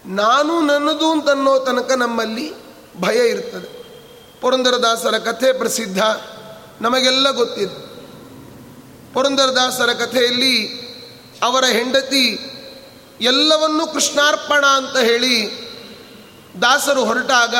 [0.06, 2.52] ನಾನು ನನ್ನದು ಅಂತನ್ನೋ ತನಕ ನಮ್ಮಲ್ಲಿ
[3.00, 3.84] ಭಯ ಇರ್ತದೆ.
[4.40, 6.02] ಪುರಂದರದಾಸರ ಕಥೆ ಪ್ರಸಿದ್ಧ,
[6.80, 7.94] ನಮಗೆಲ್ಲ ಗೊತ್ತಿದೆ.
[9.14, 10.84] ಪುರಂದರದಾಸರ ಕಥೆಯಲ್ಲಿ
[11.42, 12.50] ಅವರ ಹೆಂಡತಿ
[13.20, 15.64] ಎಲ್ಲವನ್ನೂ ಕೃಷ್ಣಾರ್ಪಣ ಅಂತ ಹೇಳಿ
[16.62, 17.54] ದಾಸರು ಹೊರಟಾಗ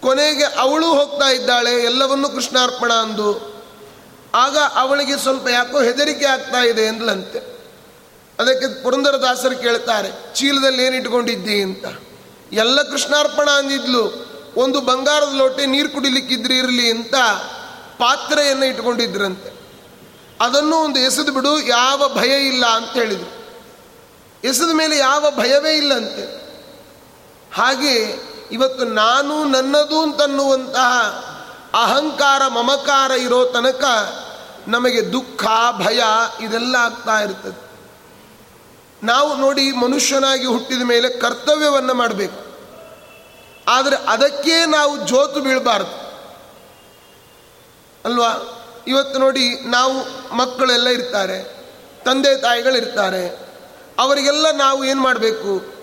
[0.00, 3.57] ಕೊನೆಗೆ ಅವಳು ಹೋಗ್ತಾ ಇದ್ದಾಳೆ, ಎಲ್ಲವನ್ನೂ ಕೃಷ್ಣಾರ್ಪಣ ಅಂದು
[4.34, 7.38] ಆಗ ಅವಳಿಗೆ ಸ್ವಲ್ಪ ಯಾಕೋ ಹೆದರಿಕೆ ಆಗ್ತಾ ಇದೆ ಎಂದ್ಲಂತೆ.
[8.38, 11.84] ಅದಕ್ಕೆ ಪುರಂದರದಾಸರು ಕೇಳ್ತಾರೆ, ಚೀಲದಲ್ಲಿ ಏನಿಟ್ಕೊಂಡಿದ್ದಿ ಅಂತ.
[12.52, 17.14] ಎಲ್ಲ ಕೃಷ್ಣಾರ್ಪಣ ಅಂದಿದ್ಲು, ಒಂದು ಬಂಗಾರದ ಲೋಟೆ ನೀರು ಕುಡಿಲಿಕ್ಕಿದ್ರಿ ಇರಲಿ ಅಂತ
[17.98, 19.52] ಪಾತ್ರೆಯನ್ನು ಇಟ್ಕೊಂಡಿದ್ರಂತೆ.
[20.40, 23.38] ಅದನ್ನು ಒಂದು ಎಸೆದು ಬಿಡು, ಯಾವ ಭಯ ಇಲ್ಲ ಅಂತ ಹೇಳಿದರು.
[24.44, 26.48] ಎಸೆದ ಮೇಲೆ ಯಾವ ಭಯವೇ ಇಲ್ಲಂತೆ.
[27.54, 31.24] ಹಾಗೆ ಇವತ್ತು ನಾನು ನನ್ನದು ಅಂತನ್ನುವಂತಹ
[31.78, 33.84] ಅಹಂಕಾರ, ಮಮಕಾರ ಇರೋ ತನಕ
[34.68, 35.44] ನಮಗೆ ದುಃಖ,
[35.78, 36.02] ಭಯ
[36.40, 37.68] ಇದೆಲ್ಲ ಆಗ್ತಾ ಇರ್ತದೆ.
[39.02, 42.56] ನಾವು ನೋಡಿ ಮನುಷ್ಯನಾಗಿ ಹುಟ್ಟಿದ ಮೇಲೆ ಕರ್ತವ್ಯವನ್ನು ಮಾಡಬೇಕು.
[43.68, 46.08] ಆದರೆ ಅದಕ್ಕೆ ನಾವು ಜೋತು ಬೀಳಬಾರ್ದು.
[48.04, 48.30] ಅಲ್ವಾ?
[48.86, 49.94] ಇವತ್ತು ನೋಡಿ ನಾವು
[50.36, 51.66] ಮಕ್ಕಳೆಲ್ಲ ಇರ್ತಾರೆ,
[52.04, 53.48] ತಂದೆ ತಾಯಿಗಳಿರ್ತಾರೆ,
[53.98, 55.74] ಅವರಿಗೆಲ್ಲ ನಾವು ಏನು ಮಾಡಬೇಕು?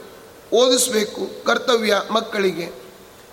[0.54, 2.85] ಓದಿಸ್ಬೇಕು ಕರ್ತವ್ಯ ಮಕ್ಕಳಿಗೆ.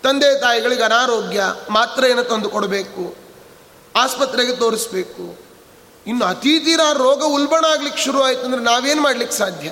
[0.04, 3.04] ತಂದೆ ತಾಯಿಗಳಿಗೆ ಅನಾರೋಗ್ಯ ಮಾತ್ರೆಯನ್ನು ತಂದು ಕೊಡಬೇಕು,
[3.94, 5.24] ಆಸ್ಪತ್ರೆಗೆ ತೋರಿಸ್ಬೇಕು.
[6.06, 9.68] ಇನ್ನು ಅತಿ ತೀರಾ ರೋಗ ಉಲ್ಬಣ ಆಗ್ಲಿಕ್ಕೆ ಶುರು ಆಯ್ತು ಅಂದರೆ ನಾವೇನು ಮಾಡ್ಲಿಕ್ಕೆ ಸಾಧ್ಯ?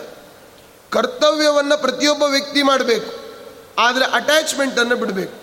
[0.93, 3.11] ಕರ್ತವ್ಯವನ್ನು ಪ್ರತಿಯೊಬ್ಬ ವ್ಯಕ್ತಿ ಮಾಡಬೇಕು,
[3.79, 5.37] ಆದರೆ ಅಟ್ಯಾಚ್ಮೆಂಟನ್ನು ಬಿಡಬೇಕು.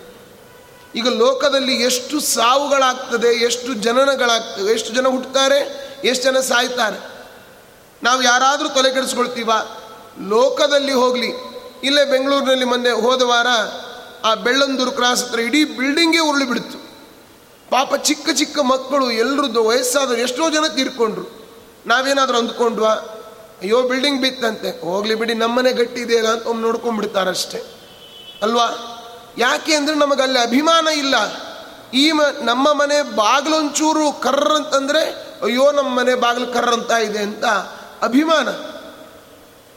[0.94, 5.60] ಈಗ ಲೋಕದಲ್ಲಿ ಎಷ್ಟು ಸಾವುಗಳಾಗ್ತದೆ, ಎಷ್ಟು ಜನನಗಳಾಗ್ತವೆ, ಎಷ್ಟು ಜನ ಹುಟ್ಟುತ್ತಾರೆ
[6.04, 6.98] ಎಷ್ಟು ಜನ ಸಾಯ್ತಾರೆ?
[8.02, 9.50] ನಾವು ಯಾರಾದರೂ ತಲೆ ಕೆಡಿಸ್ಕೊಳ್ತೀವ?
[10.28, 11.30] ಲೋಕದಲ್ಲಿ ಹೋಗಲಿ.
[11.82, 13.48] ಇಲ್ಲೇ ಬೆಂಗಳೂರಿನಲ್ಲಿ ಮೊನ್ನೆ ಹೋದ ವಾರ
[14.24, 16.88] ಆ ಬೆಳ್ಳಂದೂರು ಕ್ರಾಸ್ ಹತ್ರ ಇಡೀ ಬಿಲ್ಡಿಂಗೇ ಉರುಳಿ ಬಿಡ್ತು.
[17.70, 21.38] ಪಾಪ ಚಿಕ್ಕ ಚಿಕ್ಕ ಮಕ್ಕಳು ಎಲ್ಲರದ್ದು ವಯಸ್ಸಾದರೂ ಎಷ್ಟೋ ಜನ ತೀರ್ಕೊಂಡ್ರು.
[21.86, 22.90] ನಾವೇನಾದರೂ ಅಂದ್ಕೊಂಡ್ವಾ?
[23.62, 24.80] ಅಯ್ಯೋ, ಬಿಲ್ಡಿಂಗ್ ಬಿತ್ತಂತೆ.
[24.80, 27.62] ಹೋಗ್ಲಿ ಬಿಡಿ, ನಮ್ಮನೆ ಗಟ್ಟಿ ಇದೆಯಲ್ಲ ಅಂತ ಒಮ್ಮೆ ನೋಡ್ಕೊಂಡ್ಬಿಡ್ತಾರಷ್ಟೇ.
[28.42, 28.94] ಅಲ್ವಾ?
[29.38, 31.14] ಯಾಕೆ ಅಂದರೆ ನಮಗೆ ಅಲ್ಲಿ ಅಭಿಮಾನ ಇಲ್ಲ.
[31.94, 35.00] ಈ ಮ ನಮ್ಮ ಮನೆ ಬಾಗಿಲೊಂಚೂರು ಕರ್ರ ಅಂತಂದರೆ,
[35.42, 37.44] ಅಯ್ಯೋ, ನಮ್ಮ ಮನೆ ಬಾಗಿಲು ಕರ್ರಂತ ಇದೆ ಅಂತ
[38.02, 38.48] ಅಭಿಮಾನ.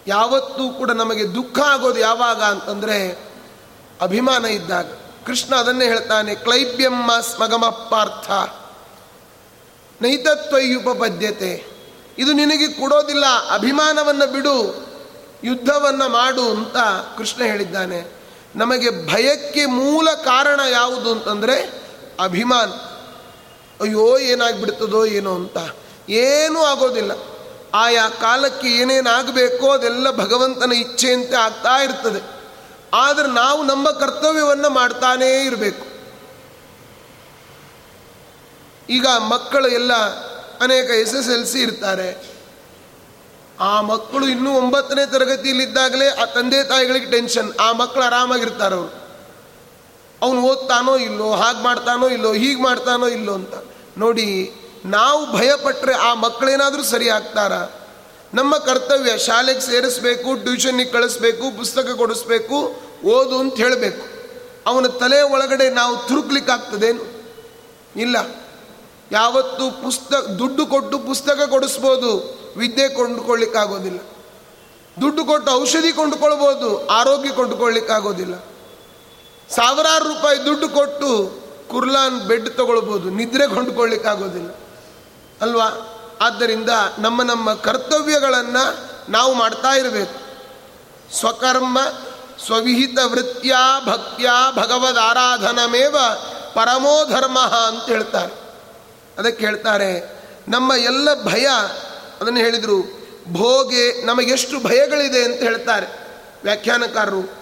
[0.08, 3.31] ಯಾವತ್ತೂ ಕೂಡ ನಮಗೆ ದುಃಖ ಆಗೋದು ಯಾವಾಗ ಅಂತಂದರೆ
[4.02, 4.86] ಅಭಿಮಾನ ಇದ್ದಾಗ
[5.26, 8.32] ಕೃಷ್ಣ ಅದನ್ನೇ ಹೇಳ್ತಾನೆ, ಕ್ಲೈಬ್ಯಂ ಸ್ಮಗಮ ಪಾರ್ಥ
[10.02, 11.66] ನೈತತ್ವಯುಪಪದ್ಯತೆ
[12.18, 14.88] ಇದು ನಿನಗೆ ಕೊಡೋದಿಲ್ಲ, ಅಭಿಮಾನವನ್ನು ಬಿಡು,
[15.44, 16.78] ಯುದ್ಧವನ್ನು ಮಾಡು ಅಂತ
[17.18, 18.22] ಕೃಷ್ಣ ಹೇಳಿದ್ದಾನೆ.
[18.56, 21.84] ನಮಗೆ ಭಯಕ್ಕೆ ಮೂಲ ಕಾರಣ ಯಾವುದು ಅಂತಂದರೆ
[22.20, 22.70] ಅಭಿಮಾನ.
[23.84, 25.58] ಅಯ್ಯೋ, ಏನಾಗ್ಬಿಡ್ತದೋ ಏನೋ ಅಂತ.
[26.10, 27.12] ಏನೂ ಆಗೋದಿಲ್ಲ.
[27.74, 32.41] ಆಯಾ ಕಾಲಕ್ಕೆ ಏನೇನಾಗಬೇಕೋ ಅದೆಲ್ಲ ಭಗವಂತನ ಇಚ್ಛೆಯಂತೆ ಆಗ್ತಾ ಇರ್ತದೆ.
[32.94, 35.92] ಆದರೆ ನಾವು ನಮ್ಮ ಕರ್ತವ್ಯವನ್ನು ಮಾಡ್ತಾನೇ ಇರಬೇಕು.
[38.90, 39.94] ಈಗ ಮಕ್ಕಳು ಎಲ್ಲ
[40.62, 42.32] ಅನೇಕ ಎಸ್ ಎಸ್ ಎಲ್ ಸಿ ಇರ್ತಾರೆ.
[43.60, 49.02] ಆ ಮಕ್ಕಳು ಇನ್ನೂ ಒಂಬತ್ತನೇ ತರಗತಿಯಲ್ಲಿದ್ದಾಗಲೇ ಆ ತಂದೆ ತಾಯಿಗಳಿಗೆ ಟೆನ್ಷನ್ ಆ ಮಕ್ಕಳು ಆರಾಮಾಗಿರ್ತಾರೆ ಅವರು.
[50.22, 53.54] ಅವನು ಓದ್ತಾನೋ ಇಲ್ಲೋ, ಹಾಗೆ ಮಾಡ್ತಾನೋ ಇಲ್ಲೋ, ಹೀಗೆ ಮಾಡ್ತಾನೋ ಇಲ್ಲೋ ಅಂತ.
[53.98, 54.54] ನೋಡಿ,
[54.86, 57.81] ನಾವು ಭಯಪಟ್ಟರೆ ಆ ಮಕ್ಕಳೇನಾದರೂ ಸರಿ ಆಗ್ತಾರ?
[58.34, 64.04] ನಮ್ಮ ಕರ್ತವ್ಯ ಶಾಲೆಗೆ ಸೇರಿಸ್ಬೇಕು ಟ್ಯೂಷನ್ನಿಗೆ ಕಳಿಸ್ಬೇಕು, ಪುಸ್ತಕ ಕೊಡಿಸ್ಬೇಕು, ಓದು ಅಂತ ಹೇಳಬೇಕು.
[64.66, 67.04] ಅವನ ತಲೆ ಒಳಗಡೆ ನಾವು ತುರುಕ್ಲಿಕ್ಕಾಗ್ತದೇನು?
[67.96, 68.16] ಇಲ್ಲ.
[69.12, 74.00] ಯಾವತ್ತು ಪುಸ್ತಕ ದುಡ್ಡು ಕೊಟ್ಟು ಪುಸ್ತಕ ಕೊಡಿಸ್ಬೋದು, ವಿದ್ಯೆ ಕೊಂಡುಕೊಳ್ಳಿಕ್ಕಾಗೋದಿಲ್ಲ.
[75.02, 78.36] ದುಡ್ಡು ಕೊಟ್ಟು ಔಷಧಿ ಕೊಂಡುಕೊಳ್ಬೋದು, ಆರೋಗ್ಯ ಕೊಂಡುಕೊಳ್ಳಿಕ್ಕಾಗೋದಿಲ್ಲ.
[79.50, 84.50] ಸಾವಿರಾರು ರೂಪಾಯಿ ದುಡ್ಡು ಕೊಟ್ಟು ಕುರ್ಲಾನ್ ಬೆಡ್ ತಗೊಳ್ಬೋದು, ನಿದ್ರೆ ಕೊಂಡುಕೊಳ್ಳಿಕ್ಕಾಗೋದಿಲ್ಲ.
[85.42, 85.91] ಅಲ್ವಾ?
[86.22, 90.22] ಆದ್ದರಿಂದ ನಮ್ಮ ನಮ್ಮ ಕರ್ತವ್ಯಗಳನ್ನು ನಾವು ಮಾಡ್ತಾ ಇರಬೇಕು.
[91.20, 91.80] ಸ್ವಕರ್ಮ,
[92.46, 93.56] ಸ್ವವಿಹಿತ ವೃತ್ತಿಯ
[93.86, 95.98] ಭಕ್ತಿಯ, ಭಗವದ್ ಆರಾಧನಮೇವ
[96.54, 98.34] ಪರಮೋ ಧರ್ಮ ಅಂತ ಹೇಳ್ತಾರೆ.
[99.18, 101.46] ಅದಕ್ಕೆ ಹೇಳ್ತಾರೆ, ನಮ್ಮ ಎಲ್ಲ ಭಯ,
[102.22, 105.88] ಅದನ್ನು ಹೇಳಿದರು, ಭೋಗೆ ನಮಗೆಷ್ಟು ಭಯಗಳಿದೆ ಅಂತ ಹೇಳ್ತಾರೆ
[106.44, 107.42] ವ್ಯಾಖ್ಯಾನಕಾರರು.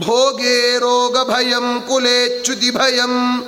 [0.00, 3.42] ಭೋಗೆ ರೋಗ ಭಯಂ ಕುಲೇಚ್ಯುತಿ ಭಯಂ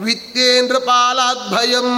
[0.00, 1.88] ವಿತ್ತೇಂದ್ರ ಪಾಲಾದ್ ಭಯಂ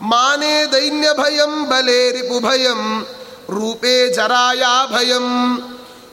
[0.00, 3.06] ಮಾನೇ ದೈನ್ಯ ಭಯಂ ಬಲೇ ರಿಪು ಭಯಂ
[3.50, 5.26] ರೂಪೇ ಜರಾಯಾ ಭಯಂ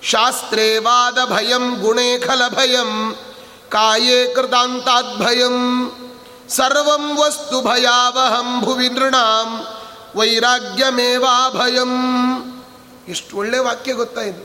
[0.04, 3.16] ಶಾಸ್ತ್ರೇ ವಾದ ಭಯಂ ಗುಣೇ ಖಲ ಭಯಂ
[3.70, 5.56] ಕಾಯೇ ಕೃತಾಂತಾದ್ ಭಯಂ
[6.50, 9.68] ಸರ್ವಂ ವಸ್ತು ಭಯಾವಹಂ ಭುವಿ ನೃಣಾಂ
[10.16, 11.94] ವೈರಾಗ್ಯಮೇವಾ ಭಯಂ
[13.08, 14.44] ಎಷ್ಟು ಒಳ್ಳೆ ವಾಕ್ಯ ಗೊತ್ತಾ ಇದು?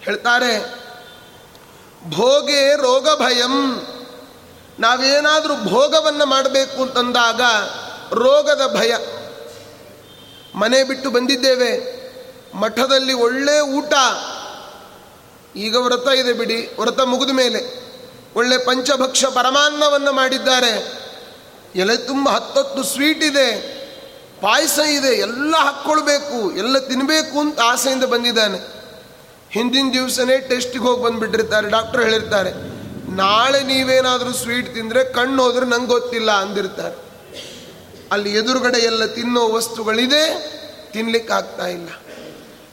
[0.00, 0.82] ಹೇಳ್ತಾರೆ,
[2.10, 3.54] ಭೋಗೆ ರೋಗ ಭಯಂ
[4.78, 7.40] ನಾವೇನಾದರೂ ಭೋಗವನ್ನು ಮಾಡಬೇಕು ಅಂತಂದಾಗ
[8.12, 8.94] ರೋಗದ ಭಯ.
[10.54, 11.96] ಮನೆ ಬಿಟ್ಟು ಬಂದಿದ್ದೇವೆ.
[12.54, 13.92] ಮಠದಲ್ಲಿ ಒಳ್ಳೆ ಊಟ.
[15.56, 17.86] ಈಗ ವ್ರತ ಇದೆ ಬಿಡಿ, ವ್ರತ ಮುಗಿದ ಮೇಲೆ.
[18.36, 20.92] ಒಳ್ಳೆ ಪಂಚಭಕ್ಷ ಪರಮಾನ್ನವನ್ನು ಮಾಡಿದ್ದಾರೆ.
[21.74, 23.76] ಎಲೆ ತುಂಬ ಹತ್ತತ್ತು ಸ್ವೀಟ್ ಇದೆ.
[24.40, 28.58] ಪಾಯಸ ಇದೆ, ಎಲ್ಲ ಹಾಕ್ಕೊಳ್ಬೇಕು, ಎಲ್ಲ ತಿನ್ನಬೇಕು ಅಂತ ಆಸೆಯಿಂದ ಬಂದಿದ್ದಾನೆ.
[29.50, 32.52] ಹಿಂದಿನ ದಿವಸನೇ ಟೆಸ್ಟಿಗೆ ಹೋಗಿ ಬಂದುಬಿಟ್ಟಿರ್ತಾರೆ ಡಾಕ್ಟರ್ ಹೇಳಿರ್ತಾರೆ,
[33.10, 37.05] ನಾಳೆ ನೀವೇನಾದರೂ ಸ್ವೀಟ್ ತಿಂದರೆ ಕಣ್ಣು ಹೋದ್ರೆ ನಂಗೆ ಗೊತ್ತಿಲ್ಲ ಅಂದಿರ್ತಾರೆ.
[38.12, 40.56] ಅಲ್ಲಿ ಎದುರುಗಡೆ ಎಲ್ಲ ತಿನ್ನೋ ವಸ್ತುಗಳಿದೆ,
[40.92, 41.88] ತಿನ್ಲಿಕ್ಕೆ ಆಗ್ತಾ ಇಲ್ಲ.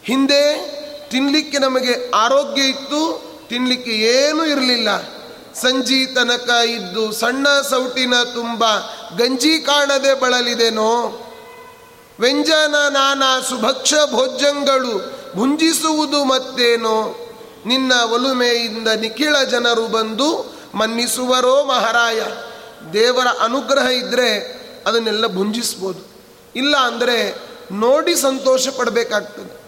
[0.03, 0.73] ಹಿಂದೆ
[1.09, 5.03] ತಿನ್ನಲಿಕ್ಕೆ ನಮಗೆ ಆರೋಗ್ಯ ಇತ್ತು ತಿನ್ನಲಿಕ್ಕೆ ಏನೂ ಇರಲಿಲ್ಲ.
[5.61, 8.65] ಸಂಜಿ ತನಕ ಇದ್ದು ಸಣ್ಣ ಸೌಟಿನ ತುಂಬ
[9.17, 11.19] ಗಂಜಿ ಕಾಣದೆ ಬಳಲಿದೆನೋ?
[12.19, 17.19] ವ್ಯಂಜನ ನಾನಾ ಸುಭಕ್ಷ ಭೋಜ್ಯಗಳು ಭುಂಜಿಸುವುದು ಮತ್ತೇನೋ?
[17.65, 22.21] ನಿನ್ನ ಒಲುಮೆಯಿಂದ ನಿಖಿಳ ಜನರು ಬಂದು ಮನ್ನಿಸುವರೋ ಮಹಾರಾಯ?
[22.93, 25.99] ದೇವರ ಅನುಗ್ರಹ ಇದ್ದರೆ ಅದನ್ನೆಲ್ಲ ಭುಂಜಿಸ್ಬೋದು.
[26.55, 27.35] ಇಲ್ಲ ಅಂದರೆ
[27.71, 29.63] ನೋಡಿ ಸಂತೋಷ ಪಡಬೇಕಾಗ್ತದೆ.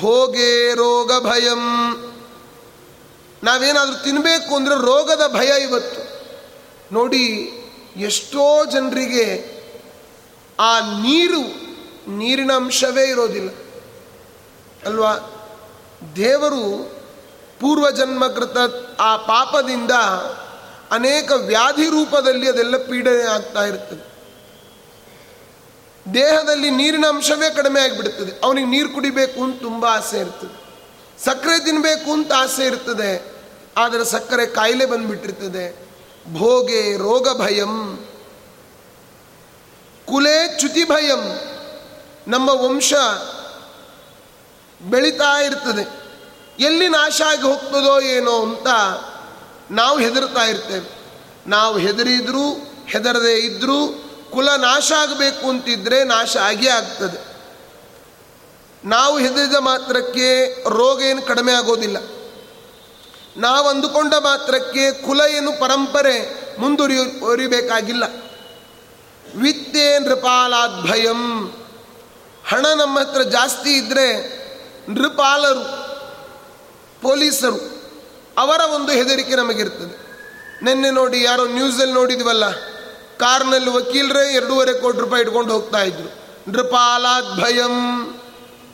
[0.00, 1.62] ಭೋಗೇ ರೋಗ ಭಯಂ.
[3.44, 6.16] ನಾವೇನಾದರೂ ತಿನ್ನಬೇಕು ಅಂದರೆ ರೋಗದ ಭಯ ಇವತ್ತು.
[6.92, 7.52] ನೋಡಿ
[7.96, 9.56] ಎಷ್ಟೋ ಜನರಿಗೆ
[10.60, 11.42] ಆ ನೀರು,
[12.16, 13.50] ನೀರಿನ ಅಂಶವೇ ಇರೋದಿಲ್ಲ.
[14.86, 15.14] ಅಲ್ವಾ?
[16.16, 16.90] ದೇವರು
[17.60, 18.56] ಪೂರ್ವಜನ್ಮಕೃತ
[19.00, 19.90] ಆ ಪಾಪದಿಂದ
[20.90, 24.15] ಅನೇಕ ವ್ಯಾಧಿ ರೂಪದಲ್ಲಿ ಅದೆಲ್ಲ ಪೀಡನೆ ಆಗ್ತಾ ಇರ್ತದೆ.
[26.14, 28.40] ದೇಹದಲ್ಲಿ ನೀರಿನ ಅಂಶವೇ ಕಡಿಮೆ ಆಗಿಬಿಡ್ತದೆ.
[28.44, 30.66] ಅವನಿಗೆ ನೀರು ಕುಡಿಬೇಕು ಅಂತ ತುಂಬ ಆಸೆ ಇರ್ತದೆ.
[31.24, 33.36] ಸಕ್ಕರೆ ತಿನ್ನಬೇಕು ಅಂತ ಆಸೆ ಇರ್ತದೆ.
[33.76, 35.88] ಆದರೆ ಸಕ್ಕರೆ ಕಾಯಿಲೆ ಬಂದುಬಿಟ್ಟಿರ್ತದೆ.
[36.38, 38.04] ಭೋಗೆ ರೋಗ ಭಯಂ.
[40.06, 41.40] ಕುಲೆ ಚ್ಯುತಿ ಭಯಂ.
[42.28, 42.94] ನಮ್ಮ ವಂಶ
[44.82, 46.06] ಬೆಳೀತಾ ಇರ್ತದೆ.
[46.60, 48.66] ಎಲ್ಲಿ ನಾಶ ಆಗಿ ಹೋಗ್ತದೋ ಏನೋ ಅಂತ
[49.70, 50.96] ನಾವು ಹೆದರ್ತಾ ಇರ್ತೇವೆ.
[51.46, 52.52] ನಾವು ಹೆದರಿದ್ರು
[52.86, 57.36] ಹೆದರದೇ ಇದ್ರೂ ಕುಲ ನಾಶ ಆಗಬೇಕು ಅಂತಿದ್ರೆ ನಾಶ ಆಗಿಯೇ ಆಗ್ತದೆ.
[58.84, 61.96] ನಾವು ಹೆದರಿದ ಮಾತ್ರಕ್ಕೆ ರೋಗ ಏನು ಕಡಿಮೆ ಆಗೋದಿಲ್ಲ.
[63.36, 68.04] ನಾವು ಅಂದುಕೊಂಡ ಮಾತ್ರಕ್ಕೆ ಕುಲ ಏನು ಪರಂಪರೆ ಮುಂದುವರಿಯಬೇಕಾಗಿಲ್ಲ
[69.36, 71.52] ವಿತ್ತೇ ನೃಪಾಲಾದ್ಭಯಂ
[72.48, 74.36] ಹಣ ನಮ್ಮ ಹತ್ರ ಜಾಸ್ತಿ ಇದ್ದರೆ
[74.88, 75.64] ನೃಪಾಲರು,
[77.02, 77.76] ಪೊಲೀಸರು
[78.38, 80.06] ಅವರ ಒಂದು ಹೆದರಿಕೆ ನಮಗಿರ್ತದೆ.
[80.64, 82.44] ನಿನ್ನೆ ನೋಡಿ ಯಾರೋ ನ್ಯೂಸಲ್ಲಿ ನೋಡಿದ್ವಲ್ಲ
[83.18, 86.26] ಕಾರ್ನಲ್ಲಿ ವಕೀಲರೇ ಎರಡೂವರೆ ಕೋಟಿ ರೂಪಾಯಿ ಇಟ್ಕೊಂಡು ಹೋಗ್ತಾ ಇದ್ರು.
[86.50, 87.72] ನೃಪಾಲಾದ್ ಭಯಂ.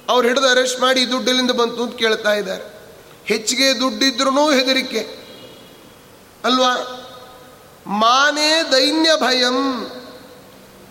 [0.09, 2.65] ಅವ್ರು ಹಿಡಿದು ಅರೆಸ್ಟ್ ಮಾಡಿ ದುಡ್ಡಿಲಿಂದ ಬಂತು ಅಂತ ಕೇಳ್ತಾ ಇದ್ದಾರೆ.
[3.25, 5.23] ಹೆಚ್ಚಿಗೆ ದುಡ್ಡಿದ್ರೂ ಹೆದರಿಕೆ.
[6.45, 6.99] ಅಲ್ವಾ?
[7.87, 9.91] ಮಾನೇ ದೈನ್ಯ ಭಯಂ.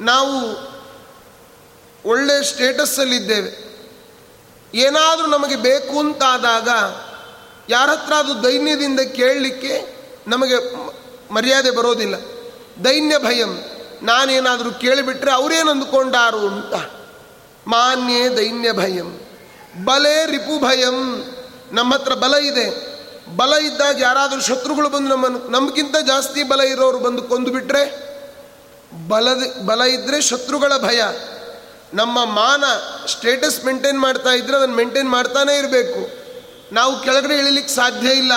[0.01, 0.71] ನಾವು
[2.05, 3.71] ಒಳ್ಳೆ ಸ್ಟೇಟಸ್ಸಲ್ಲಿದ್ದೇವೆ.
[4.73, 6.69] ಏನಾದರೂ ನಮಗೆ ಬೇಕು ಅಂತಾದಾಗ
[7.69, 9.95] ಯಾರ ಹತ್ರ ಅದು ದೈನ್ಯದಿಂದ ಕೇಳಲಿಕ್ಕೆ
[10.27, 10.55] ನಮಗೆ
[11.33, 12.40] ಮರ್ಯಾದೆ ಬರೋದಿಲ್ಲ.
[12.83, 13.65] ದೈನ್ಯ ಭಯಂ.
[14.03, 16.73] ನಾನೇನಾದರೂ ಕೇಳಿಬಿಟ್ರೆ ಅವರೇನು ಅಂದುಕೊಂಡಾರು ಅಂತ.
[17.67, 19.19] ಮಾನ್ಯೇ ದೈನ್ಯ ಭಯಂ.
[19.83, 21.25] ಬಲೆ ರಿಪು ಭಯಂ.
[21.71, 22.91] ನಮ್ಮ ಹತ್ರ ಬಲ ಇದೆ.
[23.35, 28.11] ಬಲ ಇದ್ದಾಗ ಯಾರಾದರೂ ಶತ್ರುಗಳು ಬಂದು ನಮ್ಮನ್ನು, ನಮಗಿಂತ ಜಾಸ್ತಿ ಬಲ ಇರೋರು ಬಂದು ಕೊಂದು ಬಿಟ್ಟರೆ
[29.07, 31.01] ಬಲದ, ಬಲ ಇದ್ದರೆ ಶತ್ರುಗಳ ಭಯ.
[31.93, 32.63] ನಮ್ಮ ಮಾನ
[33.07, 36.09] ಸ್ಟೇಟಸ್ ಮೇಂಟೈನ್ ಮಾಡ್ತಾ ಇದ್ರೆ ಅದನ್ನು ಮೇಂಟೈನ್ ಮಾಡ್ತಾನೇ ಇರಬೇಕು.
[36.73, 38.31] ನಾವು ಕೆಳಗಡೆ ಇಳಿಲಿಕ್ಕೆ ಸಾಧ್ಯ ಇಲ್ಲ.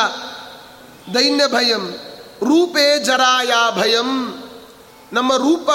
[1.15, 2.14] ದೈನ್ಯ ಭಯಂ.
[2.45, 4.41] ರೂಪೇ ಜರಾಯ ಭಯಂ.
[5.13, 5.71] ನಮ್ಮ ರೂಪ,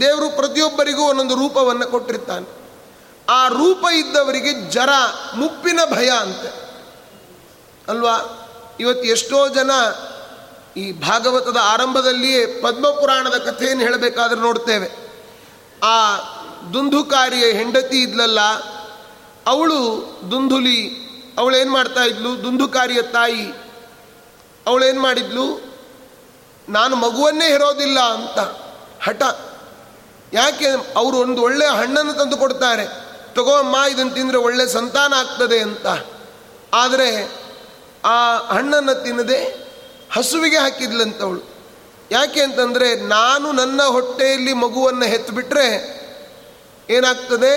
[0.00, 2.58] ದೇವರು ಪ್ರತಿಯೊಬ್ಬರಿಗೂ ಒಂದೊಂದು ರೂಪವನ್ನು ಕೊಟ್ಟಿರ್ತಾನೆ.
[3.28, 4.88] ಆ ರೂಪ ಇದ್ದವರಿಗೆ ಜರ,
[5.36, 6.68] ಮುಪ್ಪಿನ ಭಯ ಅಂತೆ.
[7.88, 8.44] ಅಲ್ವಾ?
[8.80, 9.70] ಇವತ್ತು ಎಷ್ಟೋ ಜನ
[10.76, 14.90] ಈ ಭಾಗವತದ ಆರಂಭದಲ್ಲಿಯೇ ಪದ್ಮಪುರಾಣದ ಕಥೆಯನ್ನು ಹೇಳಬೇಕಾದ್ರೆ ನೋಡ್ತೇವೆ.
[15.84, 16.16] ಆ
[16.72, 18.40] ದುಂದುಕಾರಿಯ ಹೆಂಡತಿ ಇದ್ಲಲ್ಲ,
[19.46, 19.80] ಅವಳು
[20.30, 22.42] ದುಂದುಲಿ, ಅವಳೇನು ಮಾಡ್ತಾ ಇದ್ಲು?
[22.42, 23.67] ದುಂದುಕಾರಿಯ ತಾಯಿ
[24.68, 25.68] ಅವಳೇನು ಮಾಡಿದ್ಲು?
[26.68, 28.38] ನಾನು ಮಗುವನ್ನೇ ಇರೋದಿಲ್ಲ ಅಂತ.
[29.02, 29.22] ಹಠ.
[30.32, 30.66] ಯಾಕೆ?
[30.96, 32.84] ಅವರು ಒಂದು ಒಳ್ಳೆಯ ಹಣ್ಣನ್ನು ತಂದು ಕೊಡ್ತಾರೆ.
[33.34, 35.86] ತಗೋ ಅಮ್ಮ ಇದನ್ನು ತಿಂದರೆ ಒಳ್ಳೆ ಸಂತಾನ ಆಗ್ತದೆ ಅಂತ.
[36.74, 37.32] ಆದರೆ
[38.04, 39.68] ಆ ಹಣ್ಣನ್ನು ತಿನ್ನದೆ
[40.12, 41.40] ಹಸುವಿಗೆ ಹಾಕಿದ್ಲಂತವಳು
[42.10, 45.98] ಯಾಕೆ ಅಂತಂದರೆ ನಾನು ನನ್ನ ಹೊಟ್ಟೆಯಲ್ಲಿ ಮಗುವನ್ನು ಹೆತ್ತುಬಿಟ್ರೆ
[46.90, 47.54] ಏನಾಗ್ತದೆ?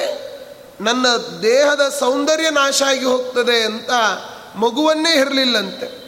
[0.82, 1.06] ನನ್ನ
[1.42, 3.92] ದೇಹದ ಸೌಂದರ್ಯ ನಾಶ ಆಗಿ ಹೋಗ್ತದೆ ಅಂತ
[4.56, 6.01] ಮಗುವನ್ನೇ ಇರಲಿಲ್ಲಂತೆ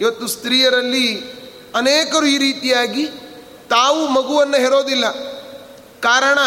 [0.00, 1.32] ಇವತ್ತು ಸ್ತ್ರೀಯರಲ್ಲಿ
[1.74, 3.06] ಅನೇಕರು ಈ ರೀತಿಯಾಗಿ
[3.70, 5.12] ತಾವು ಮಗುವನ್ನು ಹೆರೋದಿಲ್ಲ.
[6.00, 6.38] ಕಾರಣ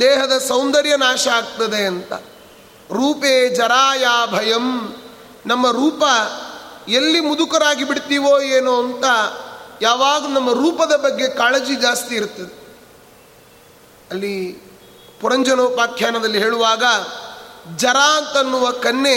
[0.00, 2.12] ದೇಹದ ಸೌಂದರ್ಯ ನಾಶ ಆಗ್ತದೆ ಅಂತ.
[2.92, 4.96] ರೂಪೇ ಜರಾಯ ಭಯಂ.
[5.46, 6.02] ನಮ್ಮ ರೂಪ
[6.88, 9.04] ಎಲ್ಲಿ ಮುದುಕರಾಗಿ ಬಿಡ್ತೀವೋ ಏನೋ ಅಂತ
[9.82, 12.78] ಯಾವಾಗ ನಮ್ಮ ರೂಪದ ಬಗ್ಗೆ ಕಾಳಜಿ ಜಾಸ್ತಿ ಇರ್ತದೆ.
[14.10, 14.62] ಅಲ್ಲಿ
[15.20, 16.84] ಪುರಂಜನೋಪಾಖ್ಯಾನದಲ್ಲಿ ಹೇಳುವಾಗ
[17.76, 19.16] ಜರ ಅಂತನ್ನುವ ಕನ್ನೆ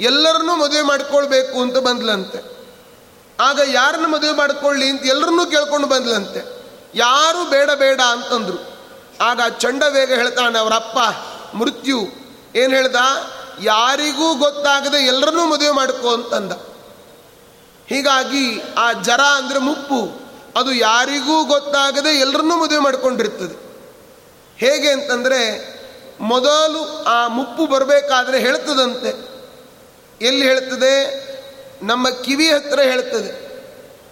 [0.00, 2.55] ಎಲ್ಲರನ್ನೂ ಮದುವೆ ಮಾಡಿಕೊಳ್ಬೇಕು ಅಂತ ಬಂದ್ಲಂತೆ.
[3.40, 6.56] ಆಗ ಯಾರನ್ನು ಮದುವೆ ಮಾಡ್ಕೊಳ್ಳಿ ಅಂತ ಎಲ್ಲರನ್ನೂ ಕೇಳ್ಕೊಂಡು ಬಂದ್ಲಂತೆ.
[6.94, 8.76] ಯಾರು ಬೇಡ ಬೇಡ ಅಂತಂದ್ರು.
[9.20, 10.98] ಆಗ ಚಂಡವೇಗ ಹೇಳ್ತಾನೆ ಅವರಪ್ಪ
[11.56, 12.08] ಮೃತ್ಯು.
[12.54, 12.96] ಏನು ಹೇಳ್ದ?
[13.62, 16.52] ಯಾರಿಗೂ ಗೊತ್ತಾಗದೆ ಎಲ್ಲರನ್ನೂ ಮದುವೆ ಮಾಡ್ಕೋ ಅಂತಂದ.
[17.86, 20.26] ಹೀಗಾಗಿ ಆ ಜರ ಅಂದರೆ ಮುಪ್ಪು.
[20.56, 23.66] ಅದು ಯಾರಿಗೂ ಗೊತ್ತಾಗದೆ ಎಲ್ಲರನ್ನೂ ಮದುವೆ ಮಾಡಿಕೊಂಡಿರ್ತದೆ.
[24.56, 25.76] ಹೇಗೆ ಅಂತಂದರೆ,
[26.20, 29.36] ಮೊದಲು ಆ ಮುಪ್ಪು ಬರಬೇಕಾದ್ರೆ ಹೇಳ್ತದಂತೆ.
[30.26, 31.25] ಎಲ್ಲಿ ಹೇಳ್ತದೆ?
[31.82, 33.46] ನಮ್ಮ ಕಿವಿ ಹತ್ರ ಹೇಳ್ತದೆ.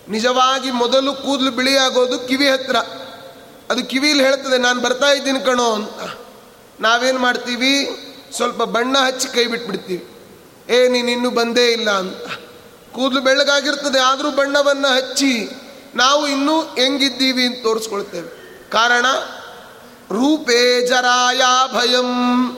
[0.08, 2.76] ನಿಜವಾಗಿ ಮೊದಲು ಕೂದಲು ಬಿಳಿಯಾಗೋದು ಕಿವಿ ಹತ್ರ.
[3.70, 6.18] ಅದು ಕಿವಿಯಲ್ಲಿ ಹೇಳ್ತದೆ, ನಾನು ಬರ್ತಾ ಇದ್ದೀನಿ ಕಣೋ ಅಂತ.
[6.80, 7.88] ನಾವೇನು ಮಾಡ್ತೀವಿ?
[8.36, 10.08] ಸ್ವಲ್ಪ ಬಣ್ಣ ಹಚ್ಚಿ ಕೈ ಬಿಟ್ಬಿಡ್ತೀವಿ.
[10.74, 12.26] ಏ, ನೀನು ಇನ್ನೂ ಬಂದೇ ಇಲ್ಲ ಅಂತ.
[12.92, 15.48] ಕೂದಲು ಬೆಳಗಾಗಿರ್ತದೆ ಆದರೂ ಬಣ್ಣವನ್ನು ಹಚ್ಚಿ
[15.94, 18.28] ನಾವು ಇನ್ನೂ ಹೆಂಗಿದ್ದೀವಿ ಅಂತ ತೋರಿಸ್ಕೊಳ್ತೇವೆ.
[18.70, 19.06] ಕಾರಣ,
[20.12, 21.40] ರೂಪೇ ಜರಾಯ
[21.72, 22.50] ಭಯಂ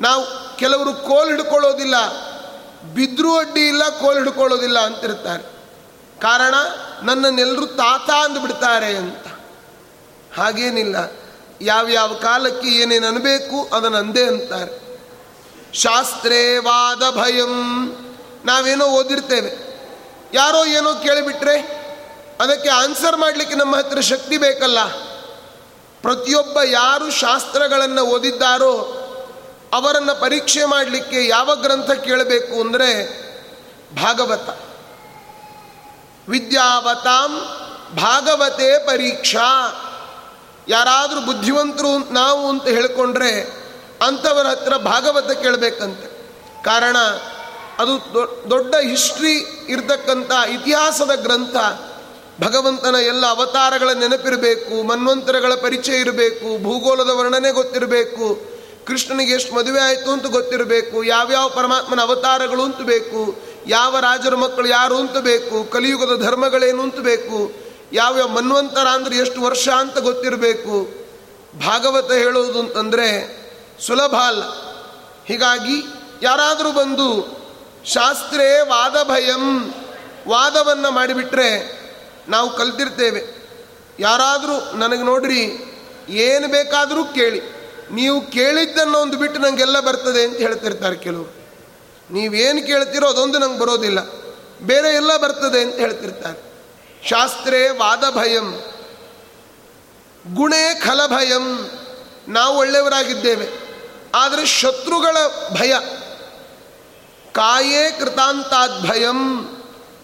[0.00, 1.94] ನಾವು ಕೆಲವರು ಕೋಲ್ ಹಿಡ್ಕೊಳ್ಳೋದಿಲ್ಲ.
[2.94, 5.42] ಬಿದ್ರೂ ಅಡ್ಡಿ ಇಲ್ಲ, ಕೋಲ್ ಹಿಡ್ಕೊಳ್ಳೋದಿಲ್ಲ ಅಂತಿರ್ತಾರೆ.
[6.20, 6.54] ಕಾರಣ
[7.02, 9.26] ನನ್ನನ್ನೆಲ್ಲರೂ ತಾತ ಅಂದ್ಬಿಡ್ತಾರೆ ಅಂತ.
[10.38, 10.96] ಹಾಗೇನಿಲ್ಲ.
[11.60, 14.98] ಯಾವ್ಯಾವ ಕಾಲಕ್ಕೆ ಏನೇನು ಅನ್ಬೇಕು ಅದನ್ನು ಅಂದೇ ಅಂತಾರೆ.
[15.74, 17.86] ಶಾಸ್ತ್ರೇ ವಾದ ಭಯಂ.
[18.44, 19.70] ನಾವೇನೋ ಓದಿರ್ತೇವೆ.
[20.34, 21.80] ಯಾರೋ ಏನೋ ಕೇಳಿಬಿಟ್ರೆ
[22.40, 24.84] ಅದಕ್ಕೆ ಆನ್ಸರ್ ಮಾಡಲಿಕ್ಕೆ ನಮ್ಮ ಹತ್ರ ಶಕ್ತಿ ಬೇಕಲ್ಲ.
[26.02, 28.96] ಪ್ರತಿಯೊಬ್ಬ ಯಾರು ಶಾಸ್ತ್ರಗಳನ್ನು ಓದಿದ್ದಾರೋ
[29.72, 33.20] ಅವರನ್ನು ಪರೀಕ್ಷೆ ಮಾಡಲಿಕ್ಕೆ ಯಾವ ಗ್ರಂಥ ಕೇಳಬೇಕು ಅಂದರೆ
[33.94, 34.58] ಭಾಗವತ.
[36.28, 37.40] ವಿದ್ಯಾವತಾಂ
[37.96, 39.76] ಭಾಗವತೆ ಪರೀಕ್ಷಾ.
[40.68, 43.60] ಯಾರಾದರೂ ಬುದ್ಧಿವಂತರು ನಾವು ಅಂತ ಹೇಳಿಕೊಂಡ್ರೆ
[44.06, 46.06] ಅಂಥವರ ಹತ್ರ ಭಾಗವತ ಕೇಳಬೇಕಂತೆ.
[46.64, 46.96] ಕಾರಣ
[47.78, 48.14] ಅದು
[48.50, 49.32] ದೊಡ್ಡ ಹಿಸ್ಟ್ರಿ
[49.68, 51.56] ಇರತಕ್ಕಂಥ ಇತಿಹಾಸದ ಗ್ರಂಥ.
[52.40, 58.59] ಭಗವಂತನ ಎಲ್ಲ ಅವತಾರಗಳ ನೆನಪಿರಬೇಕು, ಮನ್ವಂತರಗಳ ಪರಿಚಯ ಇರಬೇಕು, ಭೂಗೋಳದ ವರ್ಣನೆ ಗೊತ್ತಿರಬೇಕು.
[58.86, 61.04] ಕೃಷ್ಣನಿಗೆ ಎಷ್ಟು ಮದುವೆ ಆಯಿತು ಅಂತ ಗೊತ್ತಿರಬೇಕು.
[61.04, 63.38] ಯಾವ್ಯಾವ ಪರಮಾತ್ಮನ ಅವತಾರಗಳು ಅಂತ ಬೇಕು.
[63.66, 65.64] ಯಾವ ರಾಜರ ಮಕ್ಕಳು ಯಾರು ಅಂತ ಬೇಕು.
[65.64, 67.52] ಕಲಿಯುಗದ ಧರ್ಮಗಳೇನು ಅಂತ ಬೇಕು.
[67.92, 71.00] ಯಾವ್ಯಾವ ಮನ್ವಂತರ ಅಂದರೆ ಎಷ್ಟು ವರ್ಷ ಅಂತ ಗೊತ್ತಿರಬೇಕು.
[71.58, 73.08] ಭಾಗವತ ಹೇಳೋದು ಅಂತಂದರೆ
[73.86, 74.42] ಸುಲಭ ಅಲ್ಲ.
[75.24, 75.82] ಹೀಗಾಗಿ
[76.22, 77.40] ಯಾರಾದರೂ ಬಂದು
[77.84, 79.74] ಶಾಸ್ತ್ರೇ ವಾದ ಭಯಂ,
[80.28, 81.80] ವಾದವನ್ನು ಮಾಡಿಬಿಟ್ರೆ
[82.28, 83.22] ನಾವು ಕಲ್ತಿರ್ತೇವೆ.
[83.98, 85.42] ಯಾರಾದರೂ ನನಗೆ ನೋಡ್ರಿ,
[86.08, 87.59] ಏನು ಬೇಕಾದರೂ ಕೇಳಿ.
[87.90, 91.40] ನೀವು ಕೇಳಿದ್ದನ್ನು ಒಂದು ಬಿಟ್ಟು ನನಗೆಲ್ಲ ಬರ್ತದೆ ಅಂತ ಹೇಳ್ತಿರ್ತಾರೆ ಕೆಲವರು.
[92.10, 93.98] ನೀವೇನು ಕೇಳ್ತಿರೋ ಅದೊಂದು ನಂಗೆ ಬರೋದಿಲ್ಲ.
[94.60, 96.50] ಬೇರೆ ಎಲ್ಲ ಬರ್ತದೆ ಅಂತ ಹೇಳ್ತಿರ್ತಾರೆ.
[97.08, 98.64] ಶಾಸ್ತ್ರೇ ವಾದ ಭಯಂ.
[100.34, 101.70] ಗುಣೇ ಖಲಭಯಂ
[102.28, 103.48] ನಾವು ಒಳ್ಳೆಯವರಾಗಿದ್ದೇವೆ.
[104.14, 105.16] ಆದರೆ ಶತ್ರುಗಳ
[105.60, 105.74] ಭಯ.
[107.32, 108.00] ಕಾಯೇ
[108.88, 109.46] ಭಯಂ.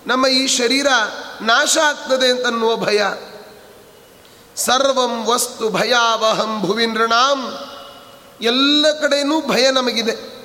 [0.07, 0.87] ನಮ್ಮ ಈ ಶರೀರ
[1.43, 3.03] ನಾಶ ಆಗ್ತದೆ ಅಂತನ್ನುವ ಭಯ.
[4.57, 7.59] ಸರ್ವಂ ವಸ್ತು ಭಯಾವಹಂ ಭುವಿನೃಣಾಂ.
[8.41, 10.37] ಎಲ್ಲ ಕಡೆಯೂ ಭಯ ನಮಗಿದೆ.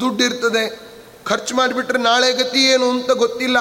[0.00, 0.88] ದುಡ್ಡಿರ್ತದೆ
[1.24, 3.58] ಖರ್ಚು ಮಾಡಿಬಿಟ್ರೆ ನಾಳೆ ಗತಿ ಏನು ಅಂತ ಗೊತ್ತಿಲ್ಲ.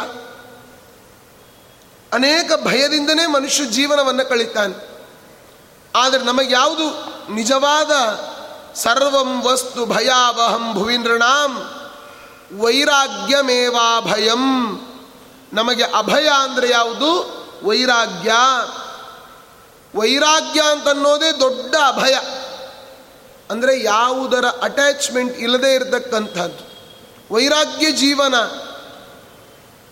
[2.13, 4.97] ಅನೇಕ ಭಯದಿಂದನೇ ಮನುಷ್ಯ ಜೀವನವನ್ನು ಕಳೀತಾನೆ.
[5.95, 6.89] ಆದರೆ ನಮಗೆ ಯಾವುದು
[7.33, 7.91] ನಿಜವಾದ
[8.75, 11.73] ಸರ್ವಂ ವಸ್ತು ಭಯಾವಹಂ ಭುವಿನೃಣಾಂ
[12.59, 14.75] ವೈರಾಗ್ಯಮೇವಾ ಭಯಂ.
[15.53, 17.37] ನಮಗೆ ಅಭಯ ಅಂದರೆ ಯಾವುದು?
[17.63, 18.31] ವೈರಾಗ್ಯ.
[19.99, 22.15] ವೈರಾಗ್ಯ ಅಂತನ್ನೋದೇ ದೊಡ್ಡ ಅಭಯ.
[23.51, 26.63] ಅಂದರೆ ಯಾವುದರ ಅಟ್ಯಾಚ್ಮೆಂಟ್ ಇಲ್ಲದೆ ಇರತಕ್ಕಂಥದ್ದು.
[27.33, 28.35] ವೈರಾಗ್ಯ ಜೀವನ,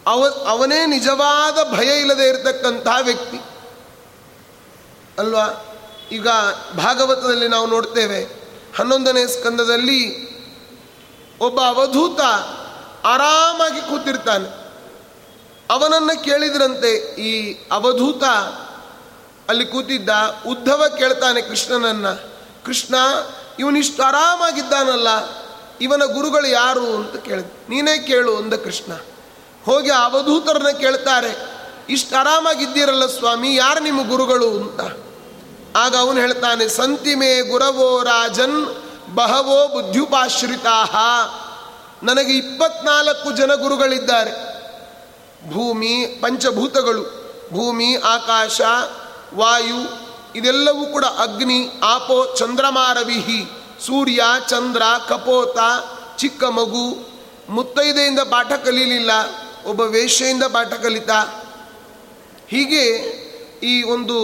[0.07, 3.37] ಅವ, ಅವನೇ ನಿಜವಾದ ಭಯ ಇಲ್ಲದೆ ಇರತಕ್ಕಂತಹ ವ್ಯಕ್ತಿ.
[5.19, 5.65] ಅಲ್ವಾ?
[6.11, 6.27] ಈಗ
[6.77, 8.23] ಭಾಗವತದಲ್ಲಿ ನಾವು ನೋಡ್ತೇವೆ,
[8.77, 10.35] ಹನ್ನೊಂದನೇ ಸ್ಕಂದದಲ್ಲಿ
[11.39, 12.19] ಒಬ್ಬ ಅವಧೂತ
[13.05, 14.65] ಆರಾಮಾಗಿ ಕೂತಿರ್ತಾನೆ.
[15.71, 18.23] ಅವನನ್ನು ಕೇಳಿದ್ರಂತೆ ಈ ಅವಧೂತ
[19.49, 20.09] ಅಲ್ಲಿ ಕೂತಿದ್ದ
[20.47, 22.95] ಉದ್ಧವ ಕೇಳ್ತಾನೆ ಕೃಷ್ಣನನ್ನು, ಕೃಷ್ಣ
[23.59, 25.07] ಇವನಿಷ್ಟು ಆರಾಮಾಗಿದ್ದಾನಲ್ಲ,
[25.81, 27.45] ಇವನ ಗುರುಗಳು ಯಾರು ಅಂತ ಕೇಳಿದ.
[27.69, 28.93] ನೀನೇ ಕೇಳು ಅಂದ ಕೃಷ್ಣ.
[29.65, 31.31] ಹೋಗಿ ಅವಧೂತರನ್ನ ಕೇಳ್ತಾರೆ,
[31.89, 34.81] ಇಷ್ಟು ಆರಾಮಾಗಿದ್ದೀರಲ್ಲ ಸ್ವಾಮಿ, ಯಾರು ನಿಮ್ಮ ಗುರುಗಳು ಅಂತ.
[35.77, 38.57] ಆಗ ಅವನು ಹೇಳ್ತಾನೆ ಸಂತಿಮೇ ಗುರವೋ ರಾಜನ್
[39.15, 40.77] ಬಹವೋ ಬುದ್ಧುಪಾಶ್ರಿತಾ
[42.03, 44.31] ನನಗೆ ಇಪ್ಪತ್ನಾಲ್ಕು ಜನ ಗುರುಗಳಿದ್ದಾರೆ.
[45.51, 47.03] ಭೂಮಿ, ಪಂಚಭೂತಗಳು,
[47.53, 48.61] ಭೂಮಿ, ಆಕಾಶ,
[49.33, 50.04] ವಾಯು
[50.35, 53.39] ಇದೆಲ್ಲವೂ ಕೂಡ ಅಗ್ನಿ, ಆಪೋ, ಚಂದ್ರಮಾರವಿಹಿ,
[53.85, 55.57] ಸೂರ್ಯ, ಚಂದ್ರ, ಕಪೋತ,
[56.17, 56.85] ಚಿಕ್ಕ ಮಗು,
[57.49, 59.11] ಮುತ್ತೈದೆಯಿಂದ ಪಾಠ ಕಲೀಲಿಲ್ಲ,
[59.65, 61.11] ಒಬ್ಬ ವೇಶ್ಯೆಯಿಂದ ಪಾಠ ಕಲಿತ.
[62.47, 62.83] ಹೀಗೆ
[63.63, 64.17] ಈ ಒಂದು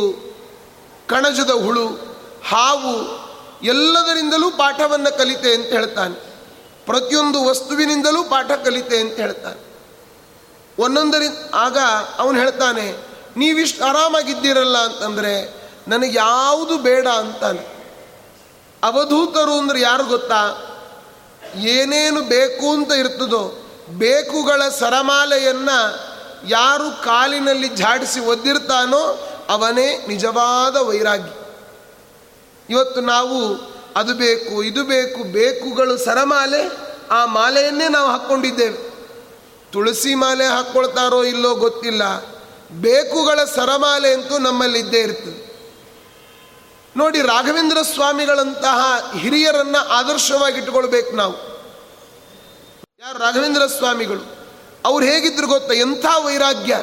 [1.07, 1.87] ಕಣಜದ ಹುಳು,
[2.47, 2.95] ಹಾವು
[3.63, 6.15] ಎಲ್ಲದರಿಂದಲೂ ಪಾಠವನ್ನು ಕಲಿತೆ ಅಂತ ಹೇಳ್ತಾನೆ.
[6.85, 9.61] ಪ್ರತಿಯೊಂದು ವಸ್ತುವಿನಿಂದಲೂ ಪಾಠ ಕಲಿತೆ ಅಂತ ಹೇಳ್ತಾನೆ.
[10.77, 11.77] ಒಂದೊಂದರಿಂದ ಆಗ
[12.17, 12.85] ಅವನು ಹೇಳ್ತಾನೆ,
[13.37, 15.33] ನೀವಿಷ್ಟು ಆರಾಮಾಗಿದ್ದೀರಲ್ಲ ಅಂತಂದರೆ
[15.87, 17.81] ನನಗೆ ಯಾವುದು ಬೇಡ ಅಂತಾನೆ.
[18.83, 20.67] ಅವಧೂತರು ಅಂದ್ರೆ ಯಾರು ಗೊತ್ತಾ?
[21.55, 26.11] ಏನೇನು ಬೇಕು ಅಂತ ಇರ್ತದೋ, ಬೇಕುಗಳ ಸರಮಾಲೆಯನ್ನು
[26.47, 31.41] ಯಾರು ಕಾಲಿನಲ್ಲಿ ಝಾಡಿಸಿ ಒದ್ದಿರ್ತಾನೋ ಅವನೇ ನಿಜವಾದ ವೈರಾಗಿ.
[32.69, 33.55] ಇವತ್ತು ನಾವು
[33.95, 36.71] ಅದು ಬೇಕು, ಇದು ಬೇಕು, ಬೇಕುಗಳು ಸರಮಾಲೆ,
[37.11, 38.91] ಆ ಮಾಲೆಯನ್ನೇ ನಾವು ಹಾಕ್ಕೊಂಡಿದ್ದೇವೆ.
[39.71, 42.19] ತುಳಸಿ ಮಾಲೆ ಹಾಕ್ಕೊಳ್ತಾರೋ ಇಲ್ಲೋ ಗೊತ್ತಿಲ್ಲ.
[42.71, 45.50] ಬೇಕುಗಳ ಸರಮಾಲೆ ಅಂತೂ ನಮ್ಮಲ್ಲಿದ್ದೇ ಇರ್ತದೆ.
[46.97, 51.33] ನೋಡಿ ರಾಘವೇಂದ್ರ ಸ್ವಾಮಿಗಳಂತಹ ಹಿರಿಯರನ್ನ ಆದರ್ಶವಾಗಿಟ್ಟುಕೊಳ್ಬೇಕು ನಾವು.
[52.99, 54.21] ಯಾರು ರಾಘವೇಂದ್ರ ಸ್ವಾಮಿಗಳು?
[54.85, 55.73] ಅವ್ರು ಹೇಗಿದ್ರು ಗೊತ್ತಾ?
[55.73, 56.77] ಎಂಥ ವೈರಾಗ್ಯ?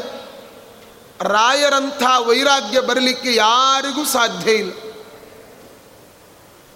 [1.20, 4.72] ರಾಯರಂಥ ವೈರಾಗ್ಯ ಬರಲಿಕ್ಕೆ ಯಾರಿಗೂ ಸಾಧ್ಯ ಇಲ್ಲ.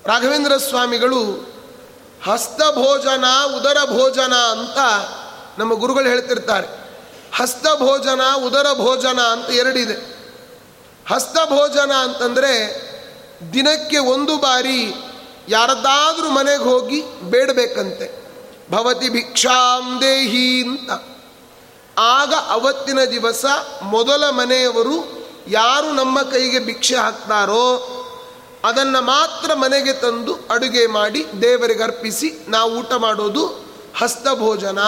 [0.07, 1.53] ರಾಘವೇಂದ್ರ ಸ್ವಾಮಿಗಳು,
[2.25, 3.25] ಹಸ್ತಭೋಜನ
[3.57, 4.79] ಉದರ ಭೋಜನ ಅಂತ
[5.61, 6.67] ನಮ್ಮ ಗುರುಗಳು ಹೇಳ್ತಿರ್ತಾರೆ.
[7.37, 10.13] ಹಸ್ತಭೋಜನ ಉದರ ಭೋಜನ ಅಂತ ಎರಡಿದೆ.
[11.13, 12.92] ಹಸ್ತಭೋಜನ ಅಂತಂದರೆ
[13.53, 14.95] ದಿನಕ್ಕೆ ಒಂದು ಬಾರಿ
[15.49, 18.23] ಯಾರದ್ದಾದರೂ ಮನೆಗೆ ಹೋಗಿ ಬೇಡಬೇಕಂತೆ.
[18.71, 20.91] ಭವತಿ ಭಿಕ್ಷಾಂ ದೇಹಿ ಅಂತ.
[21.99, 23.45] ಆಗ ಅವತ್ತಿನ ದಿವಸ
[23.83, 27.89] ಮೊದಲ ಮನೆಯವರು ಯಾರು ನಮ್ಮ ಕೈಗೆ ಭಿಕ್ಷೆ ಹಾಕ್ತಾರೋ
[28.65, 33.47] ಅದನ್ನು ಮಾತ್ರ ಮನೆಗೆ ತಂದು ಅಡುಗೆ ಮಾಡಿ ದೇವರಿಗೆ ಅರ್ಪಿಸಿ ನಾವು ಊಟ ಮಾಡೋದು
[33.99, 34.79] ಹಸ್ತಭೋಜನ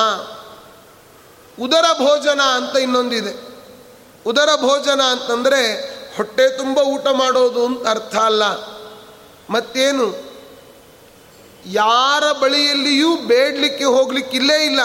[1.61, 3.55] ಉದರ ಭೋಜನ ಅಂತ ಇನ್ನೊಂದಿದೆ.
[4.27, 8.43] ಉದರ ಭೋಜನ ಅಂತಂದರೆ ಹೊಟ್ಟೆ ತುಂಬ ಊಟ ಮಾಡೋದು ಅಂತ ಅರ್ಥ ಅಲ್ಲ.
[9.51, 10.07] ಮತ್ತೇನು?
[11.67, 14.81] ಯಾರ ಬಳಿಯಲ್ಲಿಯೂ ಬೇಡಲಿಕ್ಕೆ ಹೋಗ್ಲಿಕ್ಕಿಲ್ಲೇ ಇಲ್ಲ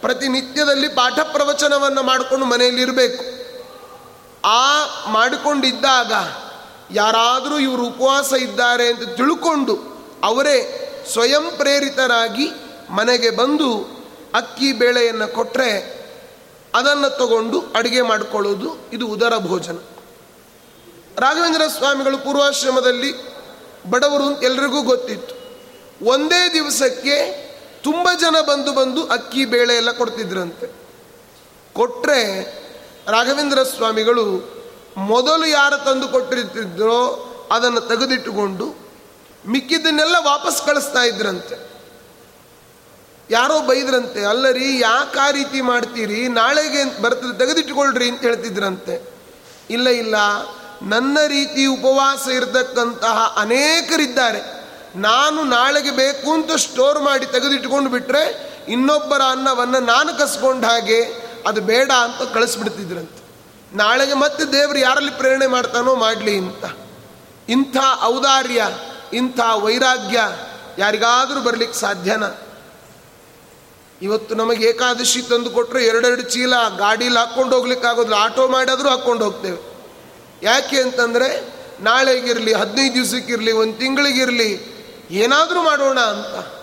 [0.00, 3.24] ಪ್ರತಿನಿತ್ಯದಲ್ಲಿ ಪಾಠ ಪ್ರವಚನವನ್ನು ಮಾಡಿಕೊಂಡು ಮನೆಯಲ್ಲಿರಬೇಕು
[4.44, 6.12] ಆ ಮಾಡಿಕೊಂಡಿದ್ದಾಗ
[6.96, 9.74] ಯಾರಾದರೂ ಇವರು ಉಪವಾಸ ಇದ್ದಾರೆ ಅಂತ ತಿಳ್ಕೊಂಡು
[10.24, 10.56] ಅವರೇ
[11.12, 12.50] ಸ್ವಯಂ ಪ್ರೇರಿತರಾಗಿ
[12.90, 14.00] ಮನೆಗೆ ಬಂದು
[14.34, 16.00] ಅಕ್ಕಿ ಬೇಳೆಯನ್ನು ಕೊಟ್ಟರೆ
[16.74, 19.78] ಅದನ್ನು ತಗೊಂಡು ಅಡುಗೆ ಮಾಡಿಕೊಳ್ಳೋದು ಇದು ಉದರ ಭೋಜನ.
[21.18, 23.14] ರಾಘವೇಂದ್ರ ಸ್ವಾಮಿಗಳು ಪೂರ್ವಾಶ್ರಮದಲ್ಲಿ
[23.90, 25.34] ಬಡವರು ಎಲ್ರಿಗೂ ಗೊತ್ತಿತ್ತು.
[26.04, 27.50] ಒಂದೇ ದಿವಸಕ್ಕೆ
[27.82, 30.66] ತುಂಬ ಜನ ಬಂದು ಬಂದು ಅಕ್ಕಿ ಬೇಳೆ ಎಲ್ಲ ಕೊಡ್ತಿದ್ರಂತೆ.
[31.72, 32.44] ಕೊಟ್ಟರೆ
[33.10, 34.54] ರಾಘವೇಂದ್ರ ಸ್ವಾಮಿಗಳು
[34.96, 38.74] ಮೊದಲು ಯಾರು ತಂದು ಕೊಟ್ಟಿರ್ತಿದ್ರೋ ಅದನ್ನು ತೆಗೆದಿಟ್ಟುಕೊಂಡು
[39.46, 41.70] ಮಿಕ್ಕಿದ್ದನ್ನೆಲ್ಲ ವಾಪಸ್ ಕಳಿಸ್ತಾ ಇದ್ರಂತೆ.
[43.30, 46.28] ಯಾರೋ ಬೈದ್ರಂತೆ, ಅಲ್ಲರಿ, ಯಾಕೆ ಆ ರೀತಿ ಮಾಡ್ತೀರಿ?
[46.28, 49.12] ನಾಳೆಗೆ ಬರ್ತದೆ, ತೆಗೆದಿಟ್ಟುಕೊಳ್ರಿ ಅಂತ ಹೇಳ್ತಿದ್ರಂತೆ.
[49.70, 50.14] ಇಲ್ಲ ಇಲ್ಲ
[50.82, 54.60] ನನ್ನ ರೀತಿ ಉಪವಾಸ ಇರತಕ್ಕಂತಹ ಅನೇಕರಿದ್ದಾರೆ.
[54.96, 61.02] ನಾನು ನಾಳೆಗೆ ಬೇಕು ಅಂತ ಸ್ಟೋರ್ ಮಾಡಿ ತೆಗೆದಿಟ್ಕೊಂಡು ಬಿಟ್ಟರೆ ಇನ್ನೊಬ್ಬರ ಅನ್ನವನ್ನು ನಾನು ಕಸ್ಕೊಂಡ ಹಾಗೆ
[61.46, 63.20] ಅದು ಬೇಡ ಅಂತ ಕಳಿಸ್ಬಿಡ್ತಿದ್ರಂತೆ.
[63.76, 66.64] ನಾಳೆಗೆ ಮತ್ತೆ ದೇವರು ಯಾರಲ್ಲಿ ಪ್ರೇರಣೆ ಮಾಡ್ತಾನೋ ಮಾಡಲಿ ಅಂತ
[67.48, 68.68] ಇಂಥ ಔದಾರ್ಯ,
[69.12, 70.20] ಇಂಥ ವೈರಾಗ್ಯ
[70.78, 72.38] ಯಾರಿಗಾದರೂ ಬರಲಿಕ್ಕೆ ಸಾಧ್ಯನಾ?
[74.02, 79.69] ಇವತ್ತು ನಮಗೆ ಏಕಾದಶಿ ತಂದು ಕೊಟ್ಟರೆ ಎರಡೆರಡು ಚೀಲ ಗಾಡೀಲಿ ಹಾಕ್ಕೊಂಡು ಹೋಗ್ಲಿಕ್ಕೆ ಆಗೋದಿಲ್ಲ ಆಟೋ ಮಾಡಿದ್ರು ಹಾಕ್ಕೊಂಡು ಹೋಗ್ತೇವೆ.
[80.42, 86.60] ಯಾಕೆ ಅಂತಂದರೆ, ನಾಳೆಗಿರಲಿ, ಹದಿನೈದು ದಿವಸಕ್ಕಿರಲಿ, ಒಂದು ತಿಂಗಳಿಗಿರಲಿ, ಏನಾದರೂ ಮಾಡೋಣ ಅಂತ.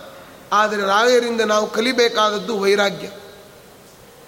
[0.53, 3.07] ಆದರೆ ರಾಯರಿಂದ ನಾವು ಕಲಿಬೇಕಾದದ್ದು ವೈರಾಗ್ಯ.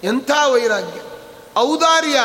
[0.06, 1.00] ಎಂಥ ವೈರಾಗ್ಯ?
[1.56, 2.20] ಔದಾರ್ಯ.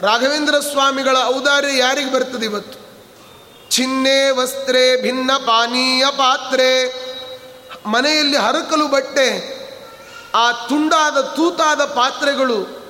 [0.00, 2.84] ರಾಘವೇಂದ್ರ ಸ್ವಾಮಿಗಳ ಔದಾರ್ಯ ಯಾರಿಗೆ ಬರ್ತದೆ ಇವತ್ತು?
[3.70, 6.94] ಚಿನ್ನೆ, ವಸ್ತ್ರೆ, ಭಿನ್ನ ಪಾನೀಯ ಪಾತ್ರೆ.
[7.86, 9.54] ಮನೆಯಲ್ಲಿ ಹರಕಲು ಬಟ್ಟೆ.
[10.34, 12.83] ಆ ತುಂಡಾದ, ತೂತಾದ ಪಾತ್ರೆಗಳು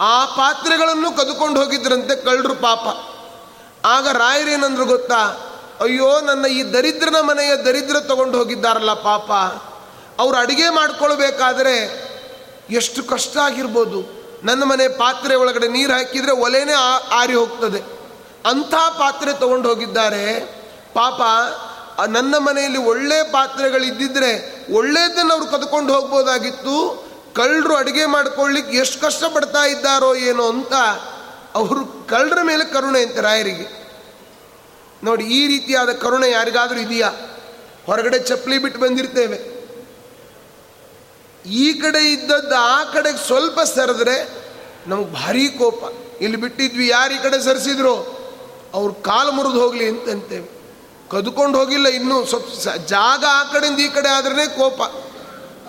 [0.00, 2.80] ಆ ಪಾತ್ರೆಗಳನ್ನು ಕದ್ಕೊಂಡು ಹೋಗಿದ್ರಂತೆ ಕಳ್ಳರು ಪಾಪ.
[3.86, 5.46] ಆಗ ರಾಯರೇನಂದ್ರು ಗೊತ್ತಾ?
[5.80, 9.30] ಅಯ್ಯೋ, ನನ್ನ ಈ ದರಿದ್ರನ ಮನೆಯ ದರಿದ್ರ ತಗೊಂಡು ಹೋಗಿದ್ದಾರಲ್ಲ ಪಾಪ.
[10.20, 12.04] ಅವ್ರು ಅಡುಗೆ ಮಾಡ್ಕೊಳ್ಬೇಕಾದ್ರೆ
[12.70, 14.20] ಎಷ್ಟು ಕಷ್ಟ ಆಗಿರ್ಬೋದು.
[14.44, 16.72] ನನ್ನ ಮನೆ ಪಾತ್ರೆ ಒಳಗಡೆ ನೀರು ಹಾಕಿದರೆ ಒಲೆನೇ
[17.12, 17.82] ಆರಿ ಹೋಗ್ತದೆ.
[18.46, 20.40] ಅಂಥ ಪಾತ್ರೆ ತಗೊಂಡು ಹೋಗಿದ್ದಾರೆ.
[20.94, 21.20] ಪಾಪ,
[22.08, 27.09] ನನ್ನ ಮನೆಯಲ್ಲಿ ಒಳ್ಳೆ ಪಾತ್ರೆಗಳಿದ್ದಿದ್ರೆ ಒಳ್ಳೆಯದನ್ನು ಅವರು ಕದ್ಕೊಂಡು ಹೋಗ್ಬೋದಾಗಿತ್ತು.
[27.34, 30.72] ಕಳ್ಳರು ಅಡುಗೆ ಮಾಡ್ಕೊಳ್ಳಿಕ್ಕೆ ಎಷ್ಟು ಕಷ್ಟಪಡ್ತಾ ಇದ್ದಾರೋ ಏನೋ ಅಂತ
[31.54, 33.80] ಅವರು ಕಳ್ಳರ ಮೇಲೆ ಕರುಣೆ ಅಂತ ರಾಯರಿಗೆ
[35.04, 37.10] ನೋಡಿ, ಈ ರೀತಿಯಾದ ಕರುಣೆ ಯಾರಿಗಾದರೂ ಇದೆಯಾ?
[37.86, 39.38] ಹೊರಗಡೆ ಚಪ್ಪಲಿ ಬಿಟ್ಟು ಬಂದಿರ್ತೇವೆ.
[41.46, 44.16] ಈ ಕಡೆ ಇದ್ದದ್ದು ಆ ಕಡೆಗೆ ಸ್ವಲ್ಪ ಸರಿದ್ರೆ
[44.86, 45.84] ನಮಗೆ ಭಾರಿ ಕೋಪ.
[46.20, 47.94] ಇಲ್ಲಿ ಬಿಟ್ಟಿದ್ವಿ, ಯಾರು ಈ ಕಡೆ ಸರಿಸಿದ್ರು?
[48.74, 50.48] ಅವ್ರು ಕಾಲು ಮುರಿದು ಹೋಗಲಿ ಅಂತಂತೇವೆ.
[51.10, 54.82] ಕದ್ಕೊಂಡು ಹೋಗಿಲ್ಲ ಇನ್ನೂ, ಸ್ವಲ್ಪ ಜಾಗ ಆ ಕಡೆಯಿಂದ ಈ ಕಡೆ ಆದ್ರೇ ಕೋಪ.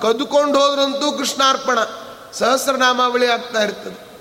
[0.01, 1.79] ಕದ್ಕೊಂಡು ಹೋದ್ರಂತೂ ಕೃಷ್ಣಾರ್ಪಣ,
[2.33, 4.11] ಸಹಸ್ರನಾಮಾವಳಿ ಆಗ್ತಾ ಇರ್ತದೆ.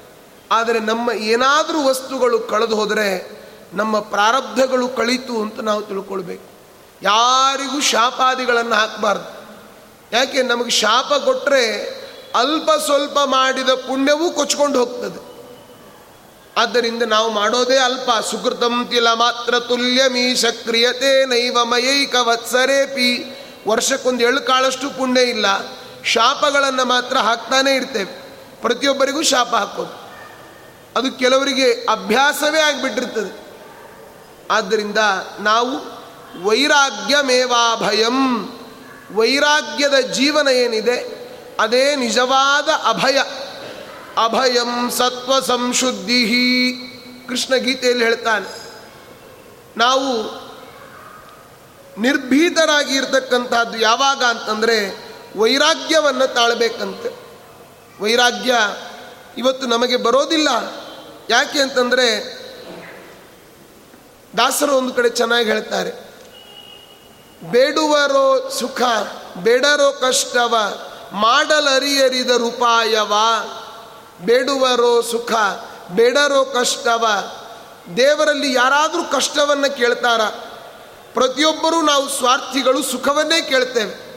[0.53, 3.41] ಆದರೆ ನಮ್ಮ ಏನಾದರೂ ವಸ್ತುಗಳು ಕಳೆದು ಹೋದರೆ
[3.73, 6.51] ನಮ್ಮ ಪ್ರಾರಬ್ಧಗಳು ಕಳೀತು ಅಂತ ನಾವು ತಿಳ್ಕೊಳ್ಬೇಕು.
[7.03, 9.41] ಯಾರಿಗೂ ಶಾಪಾದಿಗಳನ್ನು ಹಾಕಬಾರ್ದು.
[10.13, 12.01] ಯಾಕೆ, ನಮಗೆ ಶಾಪ ಕೊಟ್ಟರೆ
[12.35, 15.31] ಅಲ್ಪ ಸ್ವಲ್ಪ ಮಾಡಿದ ಪುಣ್ಯವೂ ಕೊಚ್ಕೊಂಡು ಹೋಗ್ತದೆ.
[16.57, 18.11] ಆದ್ದರಿಂದ ನಾವು ಮಾಡೋದೇ ಅಲ್ಪ.
[18.31, 23.37] ಸುಕೃತಂ ತಿಲ ಮಾತ್ರ ತುಲ್ಯ ಮೀಶ ಕ್ರಿಯತೆ ನೈವ ಮಯೈಕ ವತ್ಸರೇಪಿ.
[23.69, 25.47] ವರ್ಷಕ್ಕೊಂದು ಎಳ್ಳು ಕಾಳಷ್ಟು ಪುಣ್ಯ ಇಲ್ಲ.
[26.05, 28.21] ಶಾಪಗಳನ್ನು ಮಾತ್ರ ಹಾಕ್ತಾನೇ ಇರ್ತೇವೆ.
[28.63, 30.01] ಪ್ರತಿಯೊಬ್ಬರಿಗೂ ಶಾಪ ಹಾಕೋದು.
[30.97, 33.51] ಅದು ಕೆಲವರಿಗೆ ಅಭ್ಯಾಸವೇ ಆಗಿಬಿಟ್ಟಿರ್ತದೆ.
[34.51, 34.99] ಆದ್ದರಿಂದ
[35.41, 36.01] ನಾವು
[36.45, 38.49] ವೈರಾಗ್ಯಮೇವಾ ಭಯಂ
[39.13, 41.21] ವೈರಾಗ್ಯದ ಜೀವನ ಏನಿದೆ?
[41.61, 43.19] ಅದೇ ನಿಜವಾದ ಅಭಯ.
[44.25, 46.27] ಅಭಯಂ ಸತ್ವ ಸಂಶುದ್ಧಿ
[47.29, 48.61] ಕೃಷ್ಣ ಗೀತೆಯಲ್ಲಿ ಹೇಳ್ತಾನೆ.
[49.77, 50.23] ನಾವು
[51.99, 57.09] ನಿರ್ಭೀತರಾಗಿ ಇರ್ತಕ್ಕಂಥದ್ದು ಯಾವಾಗ ಅಂತಂದರೆ ವೈರಾಗ್ಯವನ್ನು ತಾಳಬೇಕಂತೆ.
[58.03, 58.55] ವೈರಾಗ್ಯ
[59.39, 60.49] ಇವತ್ತು ನಮಗೆ ಬರೋದಿಲ್ಲ.
[61.31, 62.41] ಯಾಕೆ ಅಂತಂದರೆ
[64.37, 66.11] ದಾಸರು ಒಂದು ಕಡೆ ಚೆನ್ನಾಗಿ ಹೇಳ್ತಾರೆ.
[67.51, 68.83] ಬೇಡುವರೋ ಸುಖ,
[69.39, 70.57] ಬೇಡರೋ ಕಷ್ಟವ,
[71.13, 73.13] ಮಾಡಲರಿಯರಿದ ರೂಪಾಯವ.
[74.21, 75.33] ಬೇಡುವರೋ ಸುಖ,
[75.91, 77.07] ಬೇಡರೋ ಕಷ್ಟವ.
[77.97, 80.21] ದೇವರಲ್ಲಿ ಯಾರಾದರೂ ಕಷ್ಟವನ್ನು ಕೇಳ್ತಾರ?
[81.15, 84.11] ಪ್ರತಿಯೊಬ್ಬರೂ ನಾವು ಸ್ವಾರ್ಥಿಗಳು ಸುಖವನ್ನೇ ಕೇಳ್ತೇವೆ.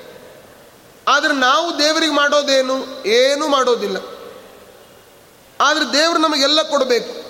[1.08, 3.08] ಆದರೆ ನಾವು ದೇವರಿಗೆ ಮಾಡೋದೇನು?
[3.08, 3.98] ಏನೂ ಮಾಡೋದಿಲ್ಲ.
[5.62, 7.24] ಆದರೆ ದೇವರು ನಮಗೆಲ್ಲ ಕೊಡಬೇಕು.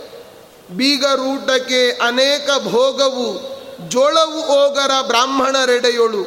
[0.77, 3.53] ಬೀಗರೂಟಕ್ಕೆ ಅನೇಕ ಭೋಗವು,
[3.89, 6.25] ಜೋಳವು ಓಗರ ಬ್ರಾಹ್ಮಣರೆಡೆಯೊಳು,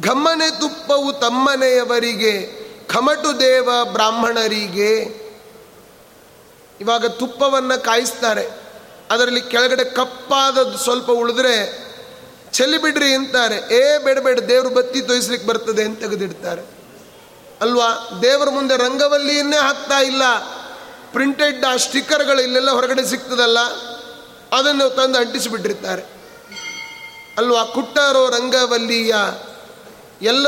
[0.00, 5.22] ಘಮ್ಮನೆ ತುಪ್ಪವು ತಮ್ಮನೆಯವರಿಗೆ ಖಮಟು ದೇವ ಬ್ರಾಹ್ಮಣರಿಗೆ.
[6.80, 8.48] ಇವಾಗ ತುಪ್ಪವನ್ನು ಕಾಯಿಸ್ತಾರೆ.
[9.10, 11.91] ಅದರಲ್ಲಿ ಕೆಳಗಡೆ ಕಪ್ಪಾದದ್ದು ಸ್ವಲ್ಪ ಉಳಿದ್ರೆ
[12.52, 13.74] ಚೆಲ್ಲಿ ಬಿಡ್ರಿ ಅಂತಾರೆ.
[13.74, 16.62] ಏ ಬೇಡಬೇಡ ಬೇಡ, ದೇವರು ಬತ್ತಿ ತೋಯಿಸ್ಲಿಕ್ಕೆ ಬರ್ತದೆ ಅಂತ ತೆಗೆದಿಡ್ತಾರೆ.
[17.60, 18.18] ಅಲ್ವಾ?
[18.22, 20.22] ದೇವರ ಮುಂದೆ ರಂಗವಲ್ಲಿಯನ್ನೇ ಹಾಕ್ತಾ ಇಲ್ಲ.
[21.12, 23.58] ಪ್ರಿಂಟೆಡ್ ಆ ಸ್ಟಿಕ್ಕರ್ಗಳು ಇಲ್ಲೆಲ್ಲ ಹೊರಗಡೆ ಸಿಗ್ತದಲ್ಲ?
[24.52, 26.02] ಅದನ್ನು ತಂದು ಅಂಟಿಸಿಬಿಟ್ಟಿರ್ತಾರೆ.
[27.38, 27.64] ಅಲ್ವಾ?
[27.64, 29.14] ಕುಟ್ಟಾರೋ ರಂಗವಲ್ಲಿಯ
[30.22, 30.46] ಎಲ್ಲ,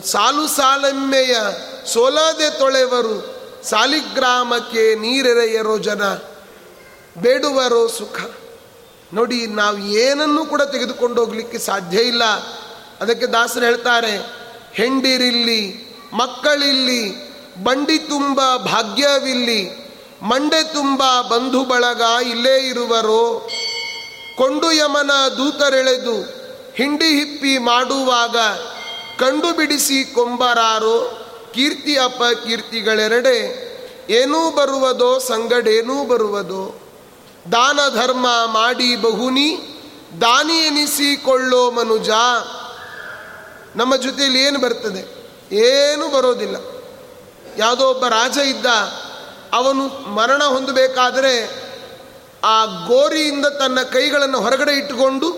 [0.00, 1.36] ಸಾಲು ಸಾಲಮ್ಮೆಯ
[1.86, 6.14] ಸೋಲಾದೆ ತೊಳೆವರು ಸಾಲಿಗ್ರಾಮಕ್ಕೆ ನೀರೆರೆಯರೋ ಜನ,
[7.18, 8.45] ಬೇಡುವರೋ ಸುಖ.
[9.12, 12.24] ನೋಡಿ, ನಾವು ಏನನ್ನು ಕೂಡ ತೆಗೆದುಕೊಂಡು ಹೋಗ್ಲಿಕ್ಕೆ ಸಾಧ್ಯ ಇಲ್ಲ.
[13.00, 14.16] ಅದಕ್ಕೆ ದಾಸರು ಹೇಳ್ತಾರೆ,
[14.72, 17.26] ಹೆಂಡಿರಿಲ್ಲಿ, ಮಕ್ಕಳಿಲ್ಲಿ,
[17.64, 19.86] ಬಂಡಿ ತುಂಬ ಭಾಗ್ಯವಿಲ್ಲಿ,
[20.22, 23.50] ಮಂಡೆ ತುಂಬ ಬಂಧು ಬಳಗ ಇಲ್ಲೇ ಇರುವರು.
[24.38, 26.20] ಕೊಂಡು ಯಮನ ದೂತರೆಳೆದು
[26.74, 28.36] ಹಿಂಡಿ ಹಿಪ್ಪಿ ಮಾಡುವಾಗ
[29.18, 31.26] ಕಂಡು ಬಿಡಿಸಿ ಕೊಂಬರಾರು.
[31.54, 33.66] ಕೀರ್ತಿ ಅಪ ಕೀರ್ತಿಗಳೆರಡೆ
[34.10, 36.85] ಏನೂ ಬರುವುದೋ ಸಂಗಡೇನೂ ಬರುವುದೋ.
[37.52, 39.58] ದಾನ ಧರ್ಮ ಮಾಡಿ ಬಹುನಿ,
[40.20, 42.10] ದಾನಿ ಎನಿಸಿಕೊಳ್ಳೋ ಮನುಜ,
[43.76, 45.02] ನಮ್ಮ ಜೊತೆಯಲ್ಲಿ ಏನು ಬರ್ತದೆ?
[45.52, 46.56] ಏನೂ ಬರೋದಿಲ್ಲ.
[47.56, 48.66] ಯಾವುದೋ ಒಬ್ಬ ರಾಜ ಇದ್ದ,
[49.52, 51.66] ಅವನು ಮರಣ ಹೊಂದಬೇಕಾದರೆ
[52.44, 55.28] ಆ ಗೋರಿಯಿಂದ ತನ್ನ ಕೈಗಳನ್ನು ಹೊರಗಡೆ ಇಟ್ಟುಕೊಂಡು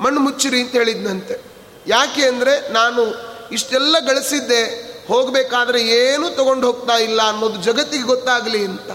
[0.00, 1.34] ಮಣ್ಣು ಮುಚ್ಚಿರಿ ಅಂತ ಹೇಳಿದ್ನಂತೆ.
[1.86, 3.02] ಯಾಕೆ ಅಂದರೆ ನಾನು
[3.52, 4.62] ಇಷ್ಟೆಲ್ಲ ಗಳಿಸಿದ್ದೆ,
[5.08, 8.90] ಹೋಗಬೇಕಾದ್ರೆ ಏನೂ ತಗೊಂಡು ಹೋಗ್ತಾ ಇಲ್ಲ ಅನ್ನೋದು ಜಗತ್ತಿಗೆ ಗೊತ್ತಾಗಲಿ ಅಂತ.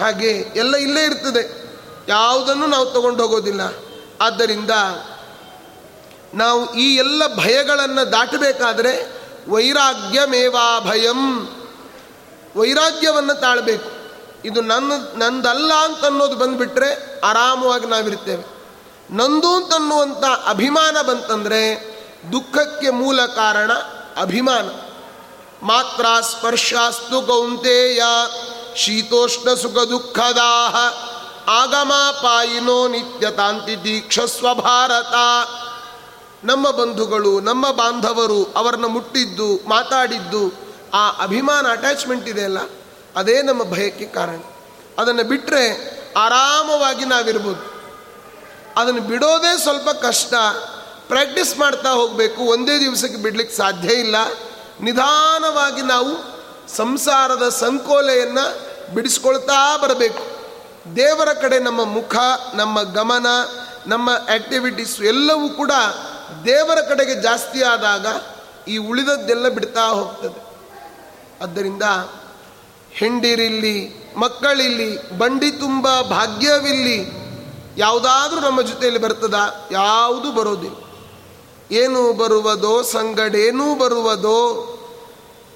[0.00, 1.61] ಹಾಗೆ ಎಲ್ಲ ಇಲ್ಲೇ ಇರ್ತದೆ.
[2.08, 3.60] ಯಾವುದನ್ನು ನಾವು ತಗೊಂಡು ಹೋಗೋದಿಲ್ಲ
[4.20, 4.70] ಆದ್ದರಿಂದ
[6.34, 11.48] ನಾವು ಈ ಎಲ್ಲ ಭಯಗಳನ್ನು ದಾಟಬೇಕಾದ್ರೆ ವೈರಾಗ್ಯಮೇವಾ ಭಯಂ
[12.56, 13.90] ವೈರಾಗ್ಯವನ್ನು ತಾಳಬೇಕು.
[14.44, 18.44] ಇದು ನನ್ನ, ನಂದಲ್ಲ ಅಂತ ಅನ್ನೋದು ಬಂದುಬಿಟ್ರೆ ಆರಾಮವಾಗಿ ನಾವಿರ್ತೇವೆ
[19.10, 21.92] ನಂದು ಅಂತನ್ನುವಂಥ ಅಭಿಮಾನ ಬಂತಂದರೆ
[22.32, 23.72] ದುಃಖಕ್ಕೆ ಮೂಲ ಕಾರಣ
[24.16, 24.70] ಅಭಿಮಾನ.
[25.66, 28.02] ಮಾತ್ರ ಸ್ಪರ್ಶಾಸ್ತು ಕೌಂತೆಯ,
[28.76, 30.76] ಶೀತೋಷ್ಣ ಸುಖ ದುಃಖದಾಹ.
[31.48, 35.14] ಆಗಮಾಪಾಯಿನೋ ನಿತ್ಯ ತಾಂತಿ ದೀಕ್ಷ ಸ್ವಭಾರತ
[36.44, 40.52] ನಮ್ಮ ಬಂಧುಗಳು, ನಮ್ಮ ಬಾಂಧವರು ಅವರನ್ನು ಮುಟ್ಟಿದ್ದು, ಮಾತಾಡಿದ್ದು,
[40.94, 42.58] ಆ ಅಭಿಮಾನ ಅಟ್ಯಾಚ್ಮೆಂಟ್ ಇದೆಯಲ್ಲ
[43.16, 44.40] ಅದೇ ನಮ್ಮ ಭಯಕ್ಕೆ ಕಾರಣ.
[44.98, 47.72] ಅದನ್ನು ಬಿಟ್ಟರೆ ಆರಾಮವಾಗಿ ನಾವಿರ್ಬೋದು.
[48.76, 50.34] ಅದನ್ನು ಬಿಡೋದೇ ಸ್ವಲ್ಪ ಕಷ್ಟ.
[51.08, 52.42] ಪ್ರಾಕ್ಟೀಸ್ ಮಾಡ್ತಾ ಹೋಗಬೇಕು.
[52.42, 54.16] ಒಂದೇ ದಿವಸಕ್ಕೆ ಬಿಡ್ಲಿಕ್ಕೆ ಸಾಧ್ಯ ಇಲ್ಲ.
[54.80, 56.32] ನಿಧಾನವಾಗಿ ನಾವು
[56.76, 60.31] ಸಂಸಾರದ ಸಂಕೋಲೆಯನ್ನು ಬಿಡಿಸ್ಕೊಳ್ತಾ ಬರಬೇಕು.
[60.96, 62.16] ದೇವರ ಕಡೆ ನಮ್ಮ ಮುಖ,
[62.54, 63.26] ನಮ್ಮ ಗಮನ,
[63.86, 65.70] ನಮ್ಮ ಆ್ಯಕ್ಟಿವಿಟೀಸ್ ಎಲ್ಲವೂ ಕೂಡ
[66.44, 68.06] ದೇವರ ಕಡೆಗೆ ಜಾಸ್ತಿ ಆದಾಗ
[68.68, 70.58] ಈ ಉಳಿದದ್ದೆಲ್ಲ ಬಿಡ್ತಾ ಹೋಗ್ತದೆ.
[71.44, 71.82] ಆದ್ದರಿಂದ
[72.90, 77.22] ಹೆಂಡಿರಿಲ್ಲಿ, ಮಕ್ಕಳಿಲ್ಲಿ, ಬಂಡಿ ತುಂಬ ಭಾಗ್ಯವಿಲ್ಲಿ
[77.76, 79.34] ಯಾವುದಾದ್ರೂ ನಮ್ಮ ಜೊತೆಯಲ್ಲಿ ಬರ್ತದ,
[79.70, 80.76] ಯಾವುದು ಬರೋದಿಲ್ಲ.
[81.76, 84.68] ಏನು ಬರುವುದೋ, ಸಂಗಡೇನೂ ಬರುವುದೋ,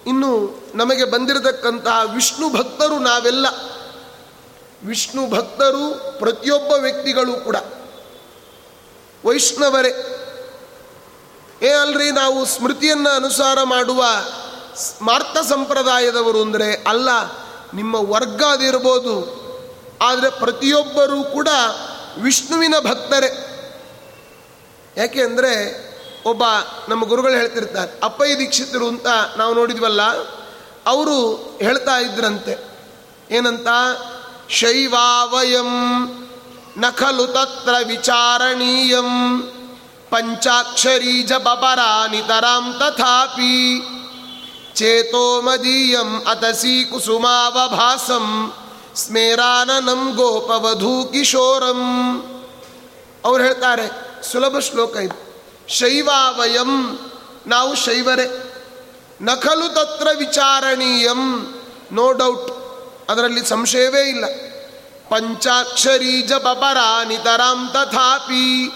[0.06, 3.46] ಇನ್ನು ನಮಗೆ ಬಂದಿರತಕ್ಕಂತಹ ವಿಷ್ಣು ಭಕ್ತರು ನಾವೆಲ್ಲ
[4.84, 5.84] ವಿಷ್ಣು ಭಕ್ತರು
[6.18, 7.56] ಪ್ರತಿಯೊಬ್ಬ ವ್ಯಕ್ತಿಗಳು ಕೂಡ.
[9.24, 9.92] ವೈಷ್ಣವರೇ,
[11.62, 14.04] ಏ ಅಲ್ರಿ ನಾವು ಸ್ಮೃತಿಯನ್ನು ಅನುಸಾರ ಮಾಡುವ
[14.76, 17.08] ಸ್ಮಾರ್ಥ ಸಂಪ್ರದಾಯದವರು ಅಂದರೆ ಅಲ್ಲ,
[17.74, 19.16] ನಿಮ್ಮ ವರ್ಗ ಅದಿರ್ಬೋದು
[20.02, 21.48] ಆದರೆ ಪ್ರತಿಯೊಬ್ಬರೂ ಕೂಡ
[22.22, 23.30] ವಿಷ್ಣುವಿನ ಭಕ್ತರೇ.
[24.96, 25.52] ಯಾಕೆ ಅಂದರೆ
[26.24, 26.42] ಒಬ್ಬ
[26.88, 29.06] ನಮ್ಮ ಗುರುಗಳು ಹೇಳ್ತಿರ್ತಾರೆ, ಅಪ್ಪಯ್ಯ ದೀಕ್ಷಿತರು ಅಂತ
[29.36, 30.02] ನಾವು ನೋಡಿದ್ವಲ್ಲ,
[30.86, 31.16] ಅವರು
[31.62, 32.54] ಹೇಳ್ತಾ ಇದ್ರಂತೆ.
[33.30, 33.68] ಏನಂತ?
[34.48, 35.70] ಶೈವಾವಯಂ
[36.78, 39.10] ನಖಲು ತತ್ರ ವಿಚಾರಣೀಯಂ
[40.10, 43.54] ಪಂಚಾಕ್ಷರೀ ಜಪಪರಾ ನಿತರಾಂ ತಥಾಪಿ
[44.74, 48.26] ಚೇತೋ ಮದೀಯಂ ಅತಸಿ ಕುಸುಮಾವಭಾಸಂ
[48.94, 51.80] ಸ್ಮೇರಾನನಂ ಗೋಪವಧೂ ಕಿಶೋರಂ
[53.24, 53.86] ಅವ್ರು ಹೇಳ್ತಾರೆ
[54.22, 55.16] ಸುಲಭ ಶ್ಲೋಕ ಇದು
[55.68, 56.72] ಶೈವಾವಯಂ
[57.46, 58.26] ನಾವು ಶೈವರೇ
[59.20, 61.20] ನಖಲು ತತ್ರ ವಿಚಾರಣೀಯಂ
[61.92, 62.48] ನೋ ಡೌಟ್
[63.08, 64.24] ಅದರಲ್ಲಿ ಸಂಶಯವೇ ಇಲ್ಲ.
[65.08, 66.76] ಪಂಚಾಕ್ಷರಿ ಜಪಪರ
[67.08, 68.68] ನಿತರಾಂ ತಥಾಪಿ.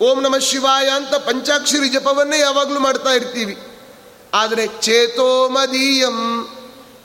[0.00, 3.58] ಓಂ ನಮ ಶಿವಾಯ ಅಂತ ಪಂಚಾಕ್ಷರಿ ಜಪವನ್ನೇ ಯಾವಾಗಲೂ ಮಾಡ್ತಾ ಇರ್ತೀವಿ.
[4.34, 6.48] ಆದರೆ ಚೇತೋ ಮದೀಯಂ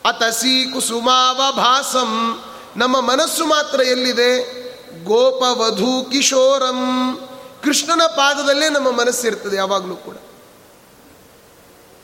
[0.04, 2.42] ಅತಸಿ ಕುಸುಮಾವಭಾಸಂ
[2.76, 4.64] ನಮ್ಮ ಮನಸ್ಸು ಮಾತ್ರ ಎಲ್ಲಿದೆ?
[5.04, 6.80] ಗೋಪವಧು ಕಿಶೋರಂ.
[7.62, 10.16] ಕೃಷ್ಣನ ಪಾದದಲ್ಲೇ ನಮ್ಮ ಮನಸ್ಸಿರ್ತದೆ ಯಾವಾಗಲೂ ಕೂಡ.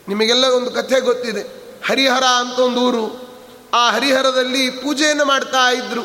[0.07, 1.41] ನಿಮಗೆಲ್ಲ ಒಂದು ಕಥೆ ಗೊತ್ತಿದೆ.
[1.87, 3.20] ಹರಿಹರ ಅಂತ ಒಂದು ಊರು.
[3.73, 6.01] ಆ ಹರಿಹರದಲ್ಲಿ ಪೂಜೆಯನ್ನು ಮಾಡ್ತಾ ಇದ್ರು.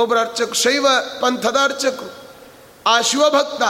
[0.00, 0.86] ಒಬ್ಬರು ಅರ್ಚಕ ಶೈವ
[1.20, 2.20] ಪಂಥದ ಅರ್ಚಕರು.
[2.86, 3.62] ಆ ಶಿವಭಕ್ತ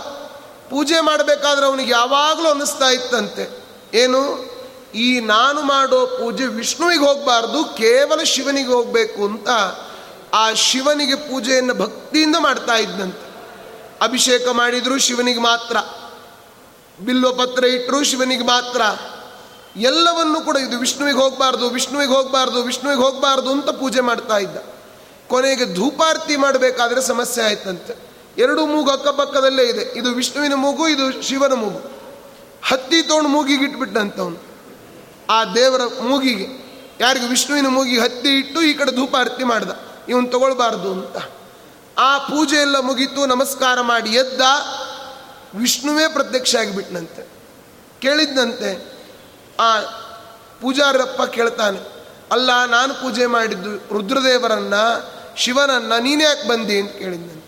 [0.71, 3.65] ಪೂಜೆ ಮಾಡಬೇಕಾದ್ರೆ ಅವನಿಗೆ ಯಾವಾಗಲೂ ಅನ್ನಿಸ್ತಾ ಇತ್ತಂತೆ.
[3.95, 4.51] ಏನು?
[4.95, 9.49] ಈ ನಾನು ಮಾಡೋ ಪೂಜೆ ವಿಷ್ಣುವಿಗೆ ಹೋಗಬಾರ್ದು, ಕೇವಲ ಶಿವನಿಗೆ ಹೋಗಬೇಕು ಅಂತ
[10.35, 13.31] ಆ ಶಿವನಿಗೆ ಪೂಜೆಯನ್ನು ಭಕ್ತಿಯಿಂದ ಮಾಡ್ತಾ ಇದ್ದಂತೆ
[14.03, 15.77] ಅಭಿಷೇಕ ಮಾಡಿದರೂ ಶಿವನಿಗೆ ಮಾತ್ರ.
[17.05, 18.81] ಬಿಲ್ವಪತ್ರ ಇಟ್ಟರು ಶಿವನಿಗೆ ಮಾತ್ರ.
[19.77, 24.57] ಎಲ್ಲವನ್ನು ಕೂಡ ಇದು ವಿಷ್ಣುವಿಗೆ ಹೋಗಬಾರ್ದು ವಿಷ್ಣುವಿಗೆ ಹೋಗಬಾರ್ದು ವಿಷ್ಣುವಿಗೆ ಹೋಗಬಾರ್ದು ಅಂತ ಪೂಜೆ ಮಾಡ್ತಾ ಇದ್ದ.
[25.29, 28.11] ಕೊನೆಗೆ ಧೂಪಾರ್ತಿ ಮಾಡಬೇಕಾದ್ರೆ ಸಮಸ್ಯೆ ಆಯ್ತಂತೆ.
[28.39, 29.99] ಎರಡು ಮೂಗು ಅಕ್ಕಪಕ್ಕದಲ್ಲೇ ಇದೆ.
[29.99, 31.91] ಇದು ವಿಷ್ಣುವಿನ ಮೂಗು, ಇದು ಶಿವನ ಮೂಗು.
[32.63, 34.37] ಹತ್ತಿ ತೊಗೊಂಡು ಮೂಗಿಗೆ ಇಟ್ಬಿಟ್ಟಂತವನು.
[35.31, 36.71] ಆ ದೇವರ ಮೂಗಿಗೆ.
[37.01, 39.71] ಯಾರಿಗೆ ವಿಷ್ಣುವಿನ ಮೂಗಿಗೆ ಹತ್ತಿ ಇಟ್ಟು ಈ ಕಡೆ ಧೂಪಾರ್ತಿ ಮಾಡ್ದ.
[40.09, 41.17] ಇವನು ತಗೊಳ್ಬಾರ್ದು ಅಂತ.
[41.99, 44.41] ಆ ಪೂಜೆ ಎಲ್ಲ ಮುಗೀತು, ನಮಸ್ಕಾರ ಮಾಡಿ ಎದ್ದ
[45.55, 47.29] ವಿಷ್ಣುವೇ ಪ್ರತ್ಯಕ್ಷ ಆಗಿಬಿಟ್ನಂತೆ.
[48.01, 48.90] ಕೇಳಿದ್ದಂತೆ
[49.61, 49.81] ಆ
[50.61, 51.79] ಪೂಜಾರಪ್ಪ ಕೇಳ್ತಾನೆ,
[52.33, 54.75] ಅಲ್ಲ, ನಾನು ಪೂಜೆ ಮಾಡಿದ್ದು ರುದ್ರದೇವರನ್ನ,
[55.37, 56.81] ಶಿವನನ್ನ ನೀನೇ ಯಾಕೆ ಬಂದಿ?
[56.81, 57.41] ಅಂತ ಕೇಳಿದ್ದಾನೆ.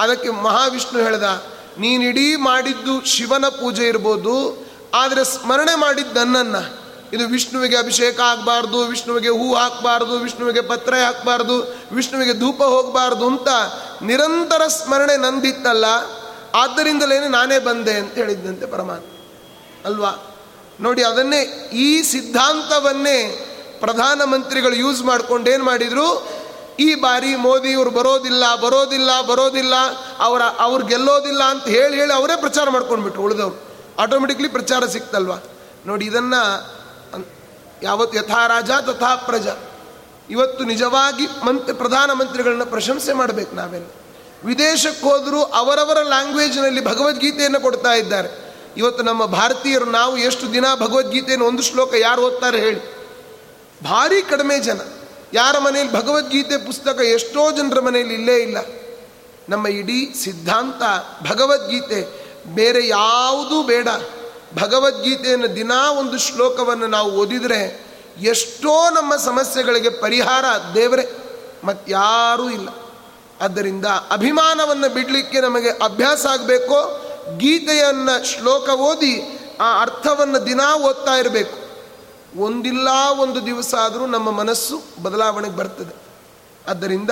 [0.00, 1.22] ಅದಕ್ಕೆ ಮಹಾವಿಷ್ಣು ಹೇಳ್ದ
[1.78, 4.34] ನೀನಿಡೀ ಮಾಡಿದ್ದು ಶಿವನ ಪೂಜೆ ಇರ್ಬೋದು,
[4.94, 6.62] ಆದರೆ ಸ್ಮರಣೆ ಮಾಡಿದ್ದು ನನ್ನನ್ನು.
[7.12, 11.56] ಇದು ವಿಷ್ಣುವಿಗೆ ಅಭಿಷೇಕ ಆಗಬಾರ್ದು, ವಿಷ್ಣುವಿಗೆ ಹೂ ಹಾಕಬಾರ್ದು, ವಿಷ್ಣುವಿಗೆ ಪತ್ರೆ ಹಾಕಬಾರ್ದು,
[11.94, 13.48] ವಿಷ್ಣುವಿಗೆ ಧೂಪ ಹೋಗಬಾರ್ದು ಅಂತ
[14.02, 15.84] ನಿರಂತರ ಸ್ಮರಣೆ ನಂದಿತ್ತಲ್ಲ
[16.54, 19.10] ಆದ್ದರಿಂದಲೇ ನಾನೇ ಬಂದೆ ಅಂತ ಹೇಳಿದ್ದಂತೆ ಪರಮಾತ್ಮ.
[19.84, 20.33] ಅಲ್ವಾ?
[20.80, 23.48] ನೋಡಿ ಅದನ್ನೇ ಈ ಸಿದ್ಧಾಂತವನ್ನೇ
[23.80, 26.28] ಪ್ರಧಾನಮಂತ್ರಿಗಳು ಯೂಸ್ ಮಾಡ್ಕೊಂಡು ಏನು ಮಾಡಿದರು?
[26.78, 29.74] ಈ ಬಾರಿ ಮೋದಿ ಇವರು ಬರೋದಿಲ್ಲ ಬರೋದಿಲ್ಲ ಬರೋದಿಲ್ಲ,
[30.18, 33.62] ಅವರ, ಅವ್ರು ಗೆಲ್ಲೋದಿಲ್ಲ ಅಂತ ಹೇಳಿ ಹೇಳಿ ಅವರೇ ಪ್ರಚಾರ ಮಾಡ್ಕೊಂಡ್ಬಿಟ್ರು, ಉಳಿದವರು.
[33.98, 35.32] ಆಟೋಮೆಟಿಕ್ಲಿ ಪ್ರಚಾರ ಸಿಕ್ತಲ್ವ?
[35.86, 36.74] ನೋಡಿ ಇದನ್ನು
[37.82, 39.46] ಯಾವತ್ತು ಯಥಾ ರಾಜ ತಥಾ ಪ್ರಜ.
[40.30, 43.86] ಇವತ್ತು ನಿಜವಾಗಿ ಮಂತ್, ಪ್ರಧಾನಮಂತ್ರಿಗಳನ್ನ ಪ್ರಶಂಸೆ ಮಾಡಬೇಕು ನಾವೆಲ್ಲ.
[44.44, 48.43] ವಿದೇಶಕ್ಕೆ ಹೋದರೂ ಅವರವರ ಲ್ಯಾಂಗ್ವೇಜ್ನಲ್ಲಿ ಭಗವದ್ಗೀತೆಯನ್ನು ಕೊಡ್ತಾ ಇದ್ದಾರೆ.
[48.76, 52.94] ಇವತ್ತು ನಮ್ಮ ಭಾರತೀಯರು ನಾವು ಎಷ್ಟು ದಿನ ಭಗವದ್ಗೀತೆಯನ್ನು ಒಂದು ಶ್ಲೋಕ ಯಾರು ಓದ್ತಾರೆ ಹೇಳಿ.
[53.84, 54.80] ಭಾರಿ ಕಡಿಮೆ ಜನ.
[55.32, 58.58] ಯಾರ ಮನೆಯಲ್ಲಿ ಭಗವದ್ಗೀತೆ ಪುಸ್ತಕ ಎಷ್ಟೋ ಜನರ ಮನೆಯಲ್ಲಿ ಇಲ್ಲೇ ಇಲ್ಲ.
[59.48, 60.82] ನಮ್ಮ ಇಡೀ ಸಿದ್ಧಾಂತ
[61.30, 62.24] ಭಗವದ್ಗೀತೆ.
[62.54, 63.88] ಬೇರೆ ಯಾವುದೂ ಬೇಡ.
[64.58, 67.86] ಭಗವದ್ಗೀತೆಯನ್ನು ದಿನಾ ಒಂದು ಶ್ಲೋಕವನ್ನು ನಾವು ಓದಿದರೆ
[68.20, 70.44] ಎಷ್ಟೋ ನಮ್ಮ ಸಮಸ್ಯೆಗಳಿಗೆ ಪರಿಹಾರ
[70.74, 71.16] ದೇವರೇ.
[71.64, 72.68] ಮತ್ತಾರೂ ಇಲ್ಲ.
[73.40, 77.03] ಆದ್ದರಿಂದ ಅಭಿಮಾನವನ್ನು ಬಿಡಲಿಕ್ಕೆ ನಮಗೆ ಅಭ್ಯಾಸ ಆಗಬೇಕೋ?
[77.36, 81.64] ಗೀತೆಯನ್ನು ಶ್ಲೋಕ ಓದಿ ಆ ಅರ್ಥವನ್ನು ದಿನಾ ಓದ್ತಾ ಇರಬೇಕು.
[82.40, 85.94] ಒಂದಿಲ್ಲ ಒಂದು ದಿವಸ ಆದರೂ ನಮ್ಮ ಮನಸ್ಸು ಬದಲಾವಣೆಗೆ ಬರ್ತದೆ.
[86.70, 87.10] ಆದ್ದರಿಂದ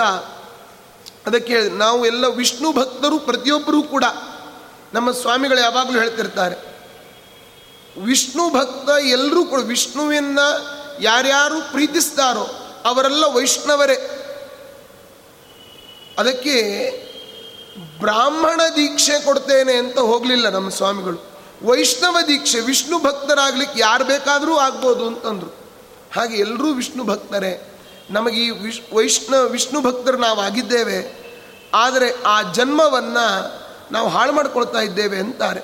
[1.27, 4.05] ಅದಕ್ಕೆ ನಾವು ಎಲ್ಲ ವಿಷ್ಣು ಭಕ್ತರು ಪ್ರತಿಯೊಬ್ಬರೂ ಕೂಡ
[4.95, 6.73] ನಮ್ಮ ಸ್ವಾಮಿಗಳು ಯಾವಾಗಲೂ ಹೇಳ್ತಿರ್ತಾರೆ.
[8.01, 10.39] ವಿಷ್ಣು ಭಕ್ತ ಎಲ್ಲರೂ ಕೂಡ ವಿಷ್ಣುವಿನ
[11.01, 12.47] ಯಾರ್ಯಾರು ಪ್ರೀತಿಸ್ತಾರೋ
[12.85, 14.19] ಅವರೆಲ್ಲ ವೈಷ್ಣವರೇ.
[16.19, 16.53] ಅದಕ್ಕೆ
[18.03, 21.33] ಬ್ರಾಹ್ಮಣ ದೀಕ್ಷೆ ಕೊಡ್ತೇನೆ ಅಂತ ಹೋಗಲಿಲ್ಲ ನಮ್ಮ ಸ್ವಾಮಿಗಳು.
[21.65, 25.57] ವೈಷ್ಣವ ದೀಕ್ಷೆ, ವಿಷ್ಣು ಭಕ್ತರಾಗ್ಲಿಕ್ಕೆ ಯಾರು ಬೇಕಾದರೂ ಆಗ್ಬೋದು ಅಂತಂದರು.
[26.17, 27.79] ಹಾಗೆ ಎಲ್ಲರೂ ವಿಷ್ಣು ಭಕ್ತರೇ.
[28.11, 31.23] ನಮಗೆ ಈ ವಿಶ್ ವೈಷ್ಣ, ವಿಷ್ಣು ಭಕ್ತರು ನಾವಾಗಿದ್ದೇವೆ.
[31.75, 33.61] ಆದರೆ ಆ ಜನ್ಮವನ್ನು
[33.93, 35.61] ನಾವು ಹಾಳು ಮಾಡ್ಕೊಳ್ತಾ ಇದ್ದೇವೆ ಅಂತಾರೆ.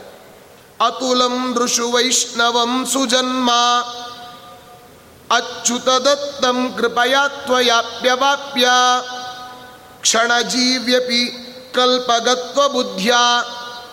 [0.81, 3.51] ಅತುಲಂ ಋಷು ವೈಷ್ಣವಂ ಸುಜನ್ಮ.
[5.31, 9.01] ಅಚ್ಯುತದತ್ತಂ ಕೃಪಯಾ ಕ್ಷಣ
[10.01, 11.48] ಕ್ಷಣಜೀವ್ಯಪಿ
[11.79, 13.13] ಕಲ್ಪಗತ್ವ ಬುದ್ಧಿಯ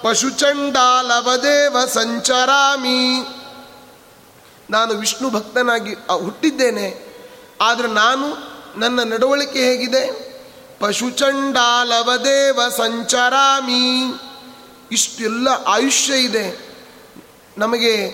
[0.01, 3.19] ಪಶುಚಂಡಾಲವದೇವ ಸಂಚರಾಮಿ.
[4.69, 7.15] ನಾನು ವಿಷ್ಣು ಭಕ್ತನಾಗಿ ಹುಟ್ಟಿದ್ದೇನೆ.
[7.61, 8.27] ಆದರೆ ನಾನು
[8.79, 10.05] ನನ್ನ ನಡವಳಿಕೆ ಹೇಗಿದೆ?
[10.79, 14.13] ಪಶುಚಂಡಾಲವದೇವ ಸಂಚರಾಮಿ.
[14.91, 16.75] ಇಷ್ಟೆಲ್ಲ ಆಯುಷ್ಯ ಇದೆ.
[17.57, 18.11] ನಮಗೆ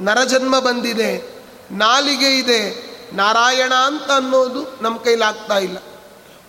[0.00, 1.42] ನರಜನ್ಮ ಬಂದಿದೆ.
[1.70, 2.94] ನಾಲಿಗೆ ಇದೆ.
[3.12, 5.76] ನಾರಾಯಣ ಅಂತ ಅನ್ನೋದು ನಮ್ಮ ಕೈಲಾಗ್ತಾ ಇಲ್ಲ.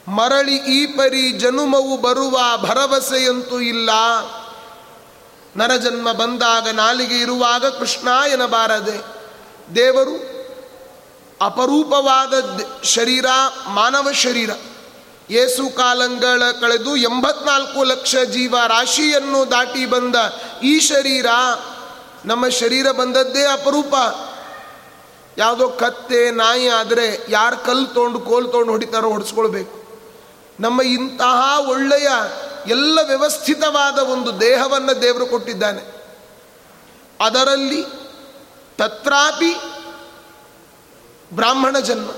[0.07, 3.89] ಮರಳಿ ಈ ಪರಿ ಜನುಮವು ಬರುವ ಭರವಸೆಯಂತೂ ಇಲ್ಲ.
[5.57, 9.15] ನರಜನ್ಮ ಬಂದಾಗ ನಾಲಿಗೆ ಇರುವಾಗ ಕೃಷ್ಣ ಎನ್ನಬಾರದೆ.
[9.75, 10.35] ದೇವರು
[11.41, 12.33] ಅಪರೂಪವಾದ
[12.83, 13.25] ಶರೀರ,
[13.67, 14.49] ಮಾನವ ಶರೀರ.
[15.29, 20.15] ಏಸು ಕಾಲಂಗಳ ಕಳೆದು ಎಂಬತ್ನಾಲ್ಕು ಲಕ್ಷ ಜೀವ ರಾಶಿಯನ್ನು ದಾಟಿ ಬಂದ
[20.63, 21.25] ಈ ಶರೀರ,
[22.25, 23.95] ನಮ್ಮ ಶರೀರ ಬಂದದ್ದೇ ಅಪರೂಪ.
[25.37, 29.84] ಯಾವುದೋ ಕತ್ತೆ, ನಾಯಿ ಆದರೆ ಯಾರು ಕಲ್ಲು ತೊಗೊಂಡು ಕೋಲ್ ತೊಗೊಂಡು ಹೊಡಿತಾರೋ ಹೊಡಿಸ್ಕೊಳ್ಬೇಕು.
[30.59, 32.07] ನಮ್ಮ ಇಂತಹ ಒಳ್ಳೆಯ,
[32.67, 35.95] ಎಲ್ಲ ವ್ಯವಸ್ಥಿತವಾದ ಒಂದು ದೇಹವನ್ನು ದೇವರು ಕೊಟ್ಟಿದ್ದಾನೆ.
[37.21, 37.85] ಅದರಲ್ಲಿ
[38.77, 39.55] ತತ್ರಾಪಿ
[41.33, 42.11] ಬ್ರಾಹ್ಮಣ ಜನ್ಮ.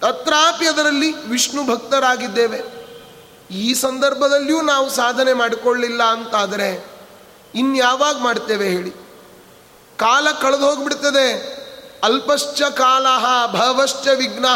[0.00, 2.62] ತತ್ರಾಪಿ ಅದರಲ್ಲಿ ವಿಷ್ಣು ಭಕ್ತರಾಗಿದ್ದೇವೆ.
[3.50, 6.84] ಈ ಸಂದರ್ಭದಲ್ಲಿಯೂ ನಾವು ಸಾಧನೆ ಮಾಡಿಕೊಳ್ಳಿಲ್ಲ ಅಂತಾದರೆ
[7.54, 8.90] ಇನ್ಯಾವಾಗ ಮಾಡ್ತೇವೆ ಹೇಳಿ?
[9.96, 11.32] ಕಾಲ ಕಳೆದು ಹೋಗ್ಬಿಡ್ತದೆ.
[12.02, 13.06] ಅಲ್ಪಶ್ಚ ಕಾಲ,
[13.46, 14.46] ಭವಶ್ಚ ವಿಘ್ನ.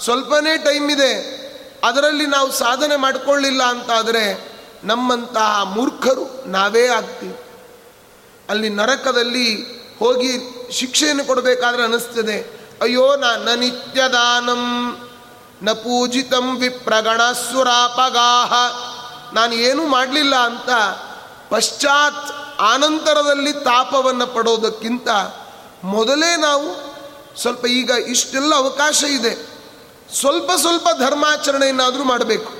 [0.00, 1.41] ಸ್ವಲ್ಪನೇ ಟೈಮ್ ಇದೆ.
[1.84, 4.52] ಅದರಲ್ಲಿ ನಾವು ಸಾಧನೆ ಮಾಡಿಕೊಳ್ಳಿಲ್ಲ ಅಂತಾದರೆ
[4.84, 7.40] ನಮ್ಮಂತಹ ಮೂರ್ಖರು ನಾವೇ ಆಗ್ತೀವಿ.
[8.50, 9.62] ಅಲ್ಲಿ ನರಕದಲ್ಲಿ
[9.98, 10.38] ಹೋಗಿ
[10.70, 14.96] ಶಿಕ್ಷೆಯನ್ನು ಕೊಡಬೇಕಾದ್ರೆ ಅನಿಸ್ತದೆ ಅಯ್ಯೋ ನ ನಿತ್ಯದಾನಂ,
[15.62, 18.52] ನ ಪೂಜಿತಂ ವಿಪ್ರಗಣಸುರಾಪಗಾಹ.
[19.34, 20.70] ನಾನು ಏನೂ ಮಾಡಲಿಲ್ಲ ಅಂತ
[21.50, 25.08] ಪಶ್ಚಾತ್ ಆನಂತರದಲ್ಲಿ ತಾಪವನ್ನು ಪಡೋದಕ್ಕಿಂತ
[25.84, 26.92] ಮೊದಲೇ ನಾವು
[27.40, 29.61] ಸ್ವಲ್ಪ ಈಗ ಇಷ್ಟೆಲ್ಲ ಅವಕಾಶ ಇದೆ.
[30.14, 32.52] ಸ್ವಲ್ಪ ಸ್ವಲ್ಪ ಧರ್ಮಾಚರಣೆಯನ್ನಾದರೂ ಮಾಡಬೇಕು.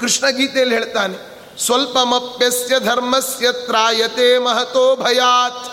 [0.00, 1.16] ಕೃಷ್ಣ ಗೀತೆಯಲ್ಲಿ ಹೇಳ್ತಾನೆ
[1.58, 5.66] ಸ್ವಲ್ಪ ಮಪ್ಯಸ್ಯ ಧರ್ಮಸ್ಯ ತ್ರಾಯತೆ ಮಹತೋ ಭಯಾತ್.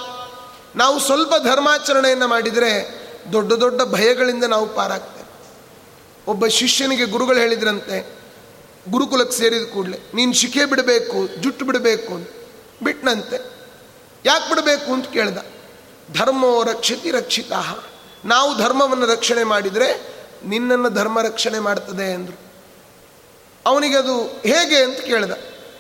[0.78, 2.72] ನಾವು ಸ್ವಲ್ಪ ಧರ್ಮಾಚರಣೆಯನ್ನು ಮಾಡಿದರೆ
[3.34, 5.28] ದೊಡ್ಡ ದೊಡ್ಡ ಭಯಗಳಿಂದ ನಾವು ಪಾರಾಗ್ತೇವೆ.
[6.28, 7.98] ಒಬ್ಬ ಶಿಷ್ಯನಿಗೆ ಗುರುಗಳು ಹೇಳಿದ್ರಂತೆ,
[8.90, 12.30] ಗುರುಕುಲಕ್ಕೆ ಸೇರಿದ ಕೂಡಲೇ ನೀನು ಶಿಖೆ ಬಿಡಬೇಕು, ಜುಟ್ಟು ಬಿಡಬೇಕು ಅಂತ
[12.84, 13.38] ಬಿಟ್ಟನಂತೆ
[14.26, 15.38] ಯಾಕೆ ಬಿಡಬೇಕು ಅಂತ ಕೇಳ್ದ,
[16.14, 17.52] ಧರ್ಮೋ ರಕ್ಷತಿ ರಕ್ಷಿತ
[18.26, 22.38] ನಾವು ಧರ್ಮವನ್ನು ರಕ್ಷಣೆ ಮಾಡಿದರೆ ನಿನ್ನನ್ನು ಧರ್ಮ ರಕ್ಷಣೆ ಮಾಡ್ತದೆ ಅಂದರು.
[23.66, 25.32] ಅವನಿಗೆ ಅದು ಹೇಗೆ ಅಂತ ಕೇಳಿದ.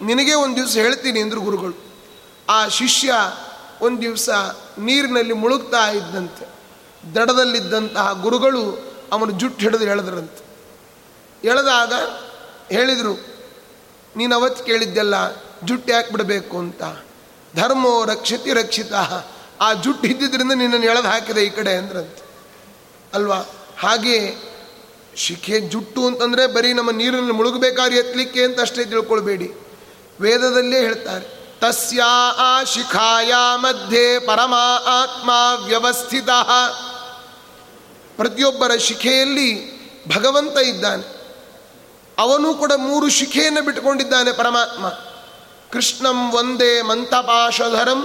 [0.01, 1.75] ನಿನಗೆ ಒಂದು ದಿವಸ ಹೇಳ್ತೀನಿ ಅಂದರು ಗುರುಗಳು.
[2.49, 3.13] ಆ ಶಿಷ್ಯ
[3.81, 4.29] ಒಂದು ದಿವಸ
[4.77, 6.45] ನೀರಿನಲ್ಲಿ ಮುಳುಗ್ತಾ ಇದ್ದಂತೆ.
[7.15, 10.43] ದಡದಲ್ಲಿದ್ದಂತಹ ಗುರುಗಳು ಅವನು ಜುಟ್ಟು ಹಿಡಿದು ಎಳೆದ್ರಂತೆ.
[11.47, 11.93] ಎಳೆದಾಗ
[12.71, 13.13] ಹೇಳಿದರು,
[14.15, 16.83] ನೀನು ಅವತ್ತು ಕೇಳಿದ್ದೆಲ್ಲ ಜುಟ್ಟು ಯಾಕೆ ಬಿಡಬೇಕು ಅಂತ.
[17.55, 18.93] ಧರ್ಮೋ ರಕ್ಷತಿ ರಕ್ಷಿತ.
[19.61, 22.21] ಆ ಜುಟ್ಟು ಇದ್ದಿದ್ದರಿಂದ ನಿನ್ನನ್ನು ಎಳೆದು ಹಾಕಿದೆ ಈ ಕಡೆ ಅಂದ್ರಂತೆ.
[23.13, 23.37] ಅಲ್ವಾ?
[23.79, 24.35] ಹಾಗೆ
[25.17, 29.47] ಶಿಖೆ ಜುಟ್ಟು ಅಂತಂದರೆ ಬರೀ ನಮ್ಮ ನೀರಿನಲ್ಲಿ ಮುಳುಗಬೇಕಾದ್ರೆ ಎತ್ತಲಿಕ್ಕೆ ಅಂತ ಅಷ್ಟೇ ತಿಳ್ಕೊಳ್ಬೇಡಿ.
[30.21, 31.25] ವೇದದಲ್ಲೇ ಹೇಳ್ತಾರೆ,
[31.59, 34.53] ತಸ್ಯಾ ಆ ಶಿಖಾಯ ಮಧ್ಯೆ ಪರಮ
[34.85, 35.31] ಆತ್ಮ
[35.65, 36.29] ವ್ಯವಸ್ಥಿತ.
[38.17, 39.49] ಪ್ರತಿಯೊಬ್ಬರ ಶಿಖೆಯಲ್ಲಿ
[40.15, 41.05] ಭಗವಂತ ಇದ್ದಾನೆ.
[42.17, 44.87] ಅವನು ಕೂಡ ಮೂರು ಶಿಖೆಯನ್ನು ಬಿಟ್ಟುಕೊಂಡಿದ್ದಾನೆ ಪರಮಾತ್ಮ.
[45.71, 48.01] ಕೃಷ್ಣಂ ಒಂದೇ ಮಂತಪಾಶಧರಂ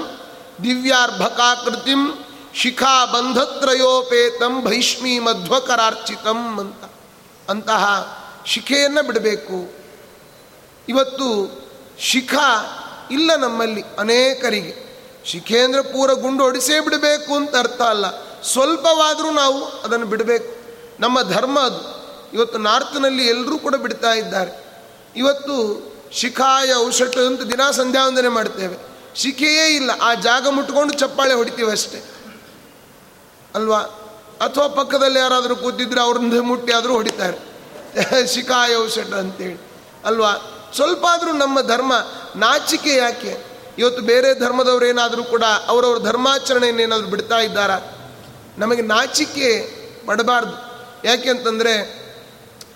[0.65, 2.03] ದಿವ್ಯಾರ್ಭಕಾಕೃತಿಂ
[2.55, 6.85] ಶಿಖಾ ಬಂಧತ್ರಯೋಪೇತಂ ಭೈಷ್ಮೀ ಮಧ್ವಕರಾರ್ಚಿತಂ ಅಂತ.
[7.49, 9.73] ಅಂತಹ ಶಿಖೆಯನ್ನು ಬಿಡಬೇಕು.
[10.89, 11.63] ಇವತ್ತು
[11.99, 12.79] ಶಿಖಾ
[13.11, 14.93] ಇಲ್ಲ ನಮ್ಮಲ್ಲಿ ಅನೇಕರಿಗೆ.
[15.25, 18.05] ಶಿಖೆ ಅಂದರೆ ಪೂರ ಗುಂಡು ಹೊಡಿಸೇ ಬಿಡಬೇಕು ಅಂತ ಅರ್ಥ ಅಲ್ಲ.
[18.43, 20.57] ಸ್ವಲ್ಪವಾದರೂ ನಾವು ಅದನ್ನು ಬಿಡಬೇಕು.
[21.01, 22.03] ನಮ್ಮ ಧರ್ಮ ಅದು.
[22.35, 24.83] ಇವತ್ತು ನಾರ್ತ್ನಲ್ಲಿ ಎಲ್ಲರೂ ಕೂಡ ಬಿಡ್ತಾ ಇದ್ದಾರೆ.
[25.17, 28.77] ಇವತ್ತು ಶಿಖಾಯ ಔಷಧ ಅಂತ ದಿನ ಸಂಧ್ಯಾ ವಂದನೆ ಮಾಡ್ತೇವೆ.
[29.15, 29.91] ಶಿಖೆಯೇ ಇಲ್ಲ.
[30.03, 32.03] ಆ ಜಾಗ ಮುಟ್ಕೊಂಡು ಚಪ್ಪಾಳೆ ಹೊಡಿತೀವಿ ಅಷ್ಟೇ
[33.55, 33.79] ಅಲ್ವಾ?
[34.43, 37.53] ಅಥವಾ ಪಕ್ಕದಲ್ಲಿ ಯಾರಾದರೂ ಕೂತಿದ್ರೆ ಅವ್ರನ್ನ ಮುಟ್ಟಿ ಆದರೂ ಹೊಡಿತಾರೆ.
[38.27, 39.61] ಶಿಕಾಯ ಔಷಧ ಅಂತೇಳಿ.
[40.05, 40.33] ಅಲ್ವಾ?
[40.75, 41.93] ಸ್ವಲ್ಪ ಆದರೂ ನಮ್ಮ ಧರ್ಮ
[42.37, 43.45] ನಾಚಿಕೆ ಯಾಕೆ?
[43.79, 47.79] ಇವತ್ತು ಬೇರೆ ಧರ್ಮದವರೇನಾದರೂ ಕೂಡ ಅವರವ್ರ ಧರ್ಮಾಚರಣೆಯನ್ನು ಏನಾದರೂ ಬಿಡ್ತಾ ಇದ್ದಾರಾ?
[48.59, 49.73] ನಮಗೆ ನಾಚಿಕೆ
[50.07, 50.73] ಪಡಬಾರ್ದು.
[51.09, 52.03] ಯಾಕೆ ಅಂತಂದರೆ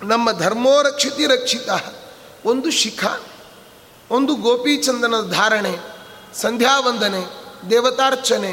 [0.03, 1.25] ನಮ್ಮ ಧರ್ಮೋ ರಕ್ಷಿತಿ.
[1.25, 1.69] ರಕ್ಷಿತ
[2.45, 3.03] ಒಂದು ಶಿಖ,
[4.11, 5.77] ಒಂದು ಗೋಪೀಚಂದನ ಧಾರಣೆ,
[6.33, 7.29] ಸಂಧ್ಯಾವಂದನೆ,
[7.69, 8.51] ದೇವತಾರ್ಚನೆ,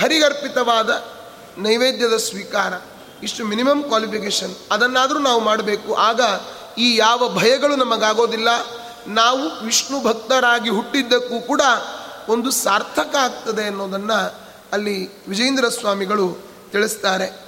[0.00, 1.13] ಹರಿಗರ್ಪಿತವಾದ
[1.58, 2.72] ನೈವೇದ್ಯದ ಸ್ವೀಕಾರ,
[3.22, 5.94] ಇಷ್ಟು ಮಿನಿಮಮ್ ಕ್ವಾಲಿಫಿಕೇಷನ್, ಅದನ್ನಾದರೂ ನಾವು ಮಾಡಬೇಕು.
[5.94, 6.20] ಆಗ
[6.78, 8.48] ಈ ಯಾವ ಭಯಗಳು ನಮಗಾಗೋದಿಲ್ಲ.
[9.06, 11.60] ನಾವು ವಿಷ್ಣು ಭಕ್ತರಾಗಿ ಹುಟ್ಟಿದ್ದಕ್ಕೂ ಕೂಡ
[12.28, 14.34] ಒಂದು ಸಾರ್ಥಕ ಆಗ್ತದೆ ಅನ್ನೋದನ್ನು
[14.72, 16.38] ಅಲ್ಲಿ ವಿಜೇಂದ್ರ ಸ್ವಾಮಿಗಳು
[16.72, 17.40] ತಿಳಿಸ್ತಾರೆ.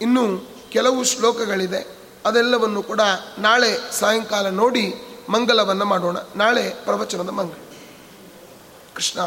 [0.00, 0.40] ಇನ್ನು
[0.70, 1.98] ಕೆಲವು ಶ್ಲೋಕಗಳಿದೆ.
[2.26, 3.00] ಅದೆಲ್ಲವನ್ನು ಕೂಡ
[3.38, 4.94] ನಾಳೆ ಸಾಯಂಕಾಲ ನೋಡಿ
[5.28, 6.16] ಮಂಗಲವನ್ನು ಮಾಡೋಣ.
[6.36, 7.56] ನಾಳೆ ಪ್ರವಚನದ ಮಂಗಲ.
[8.94, 9.20] ಕೃಷ್ಣ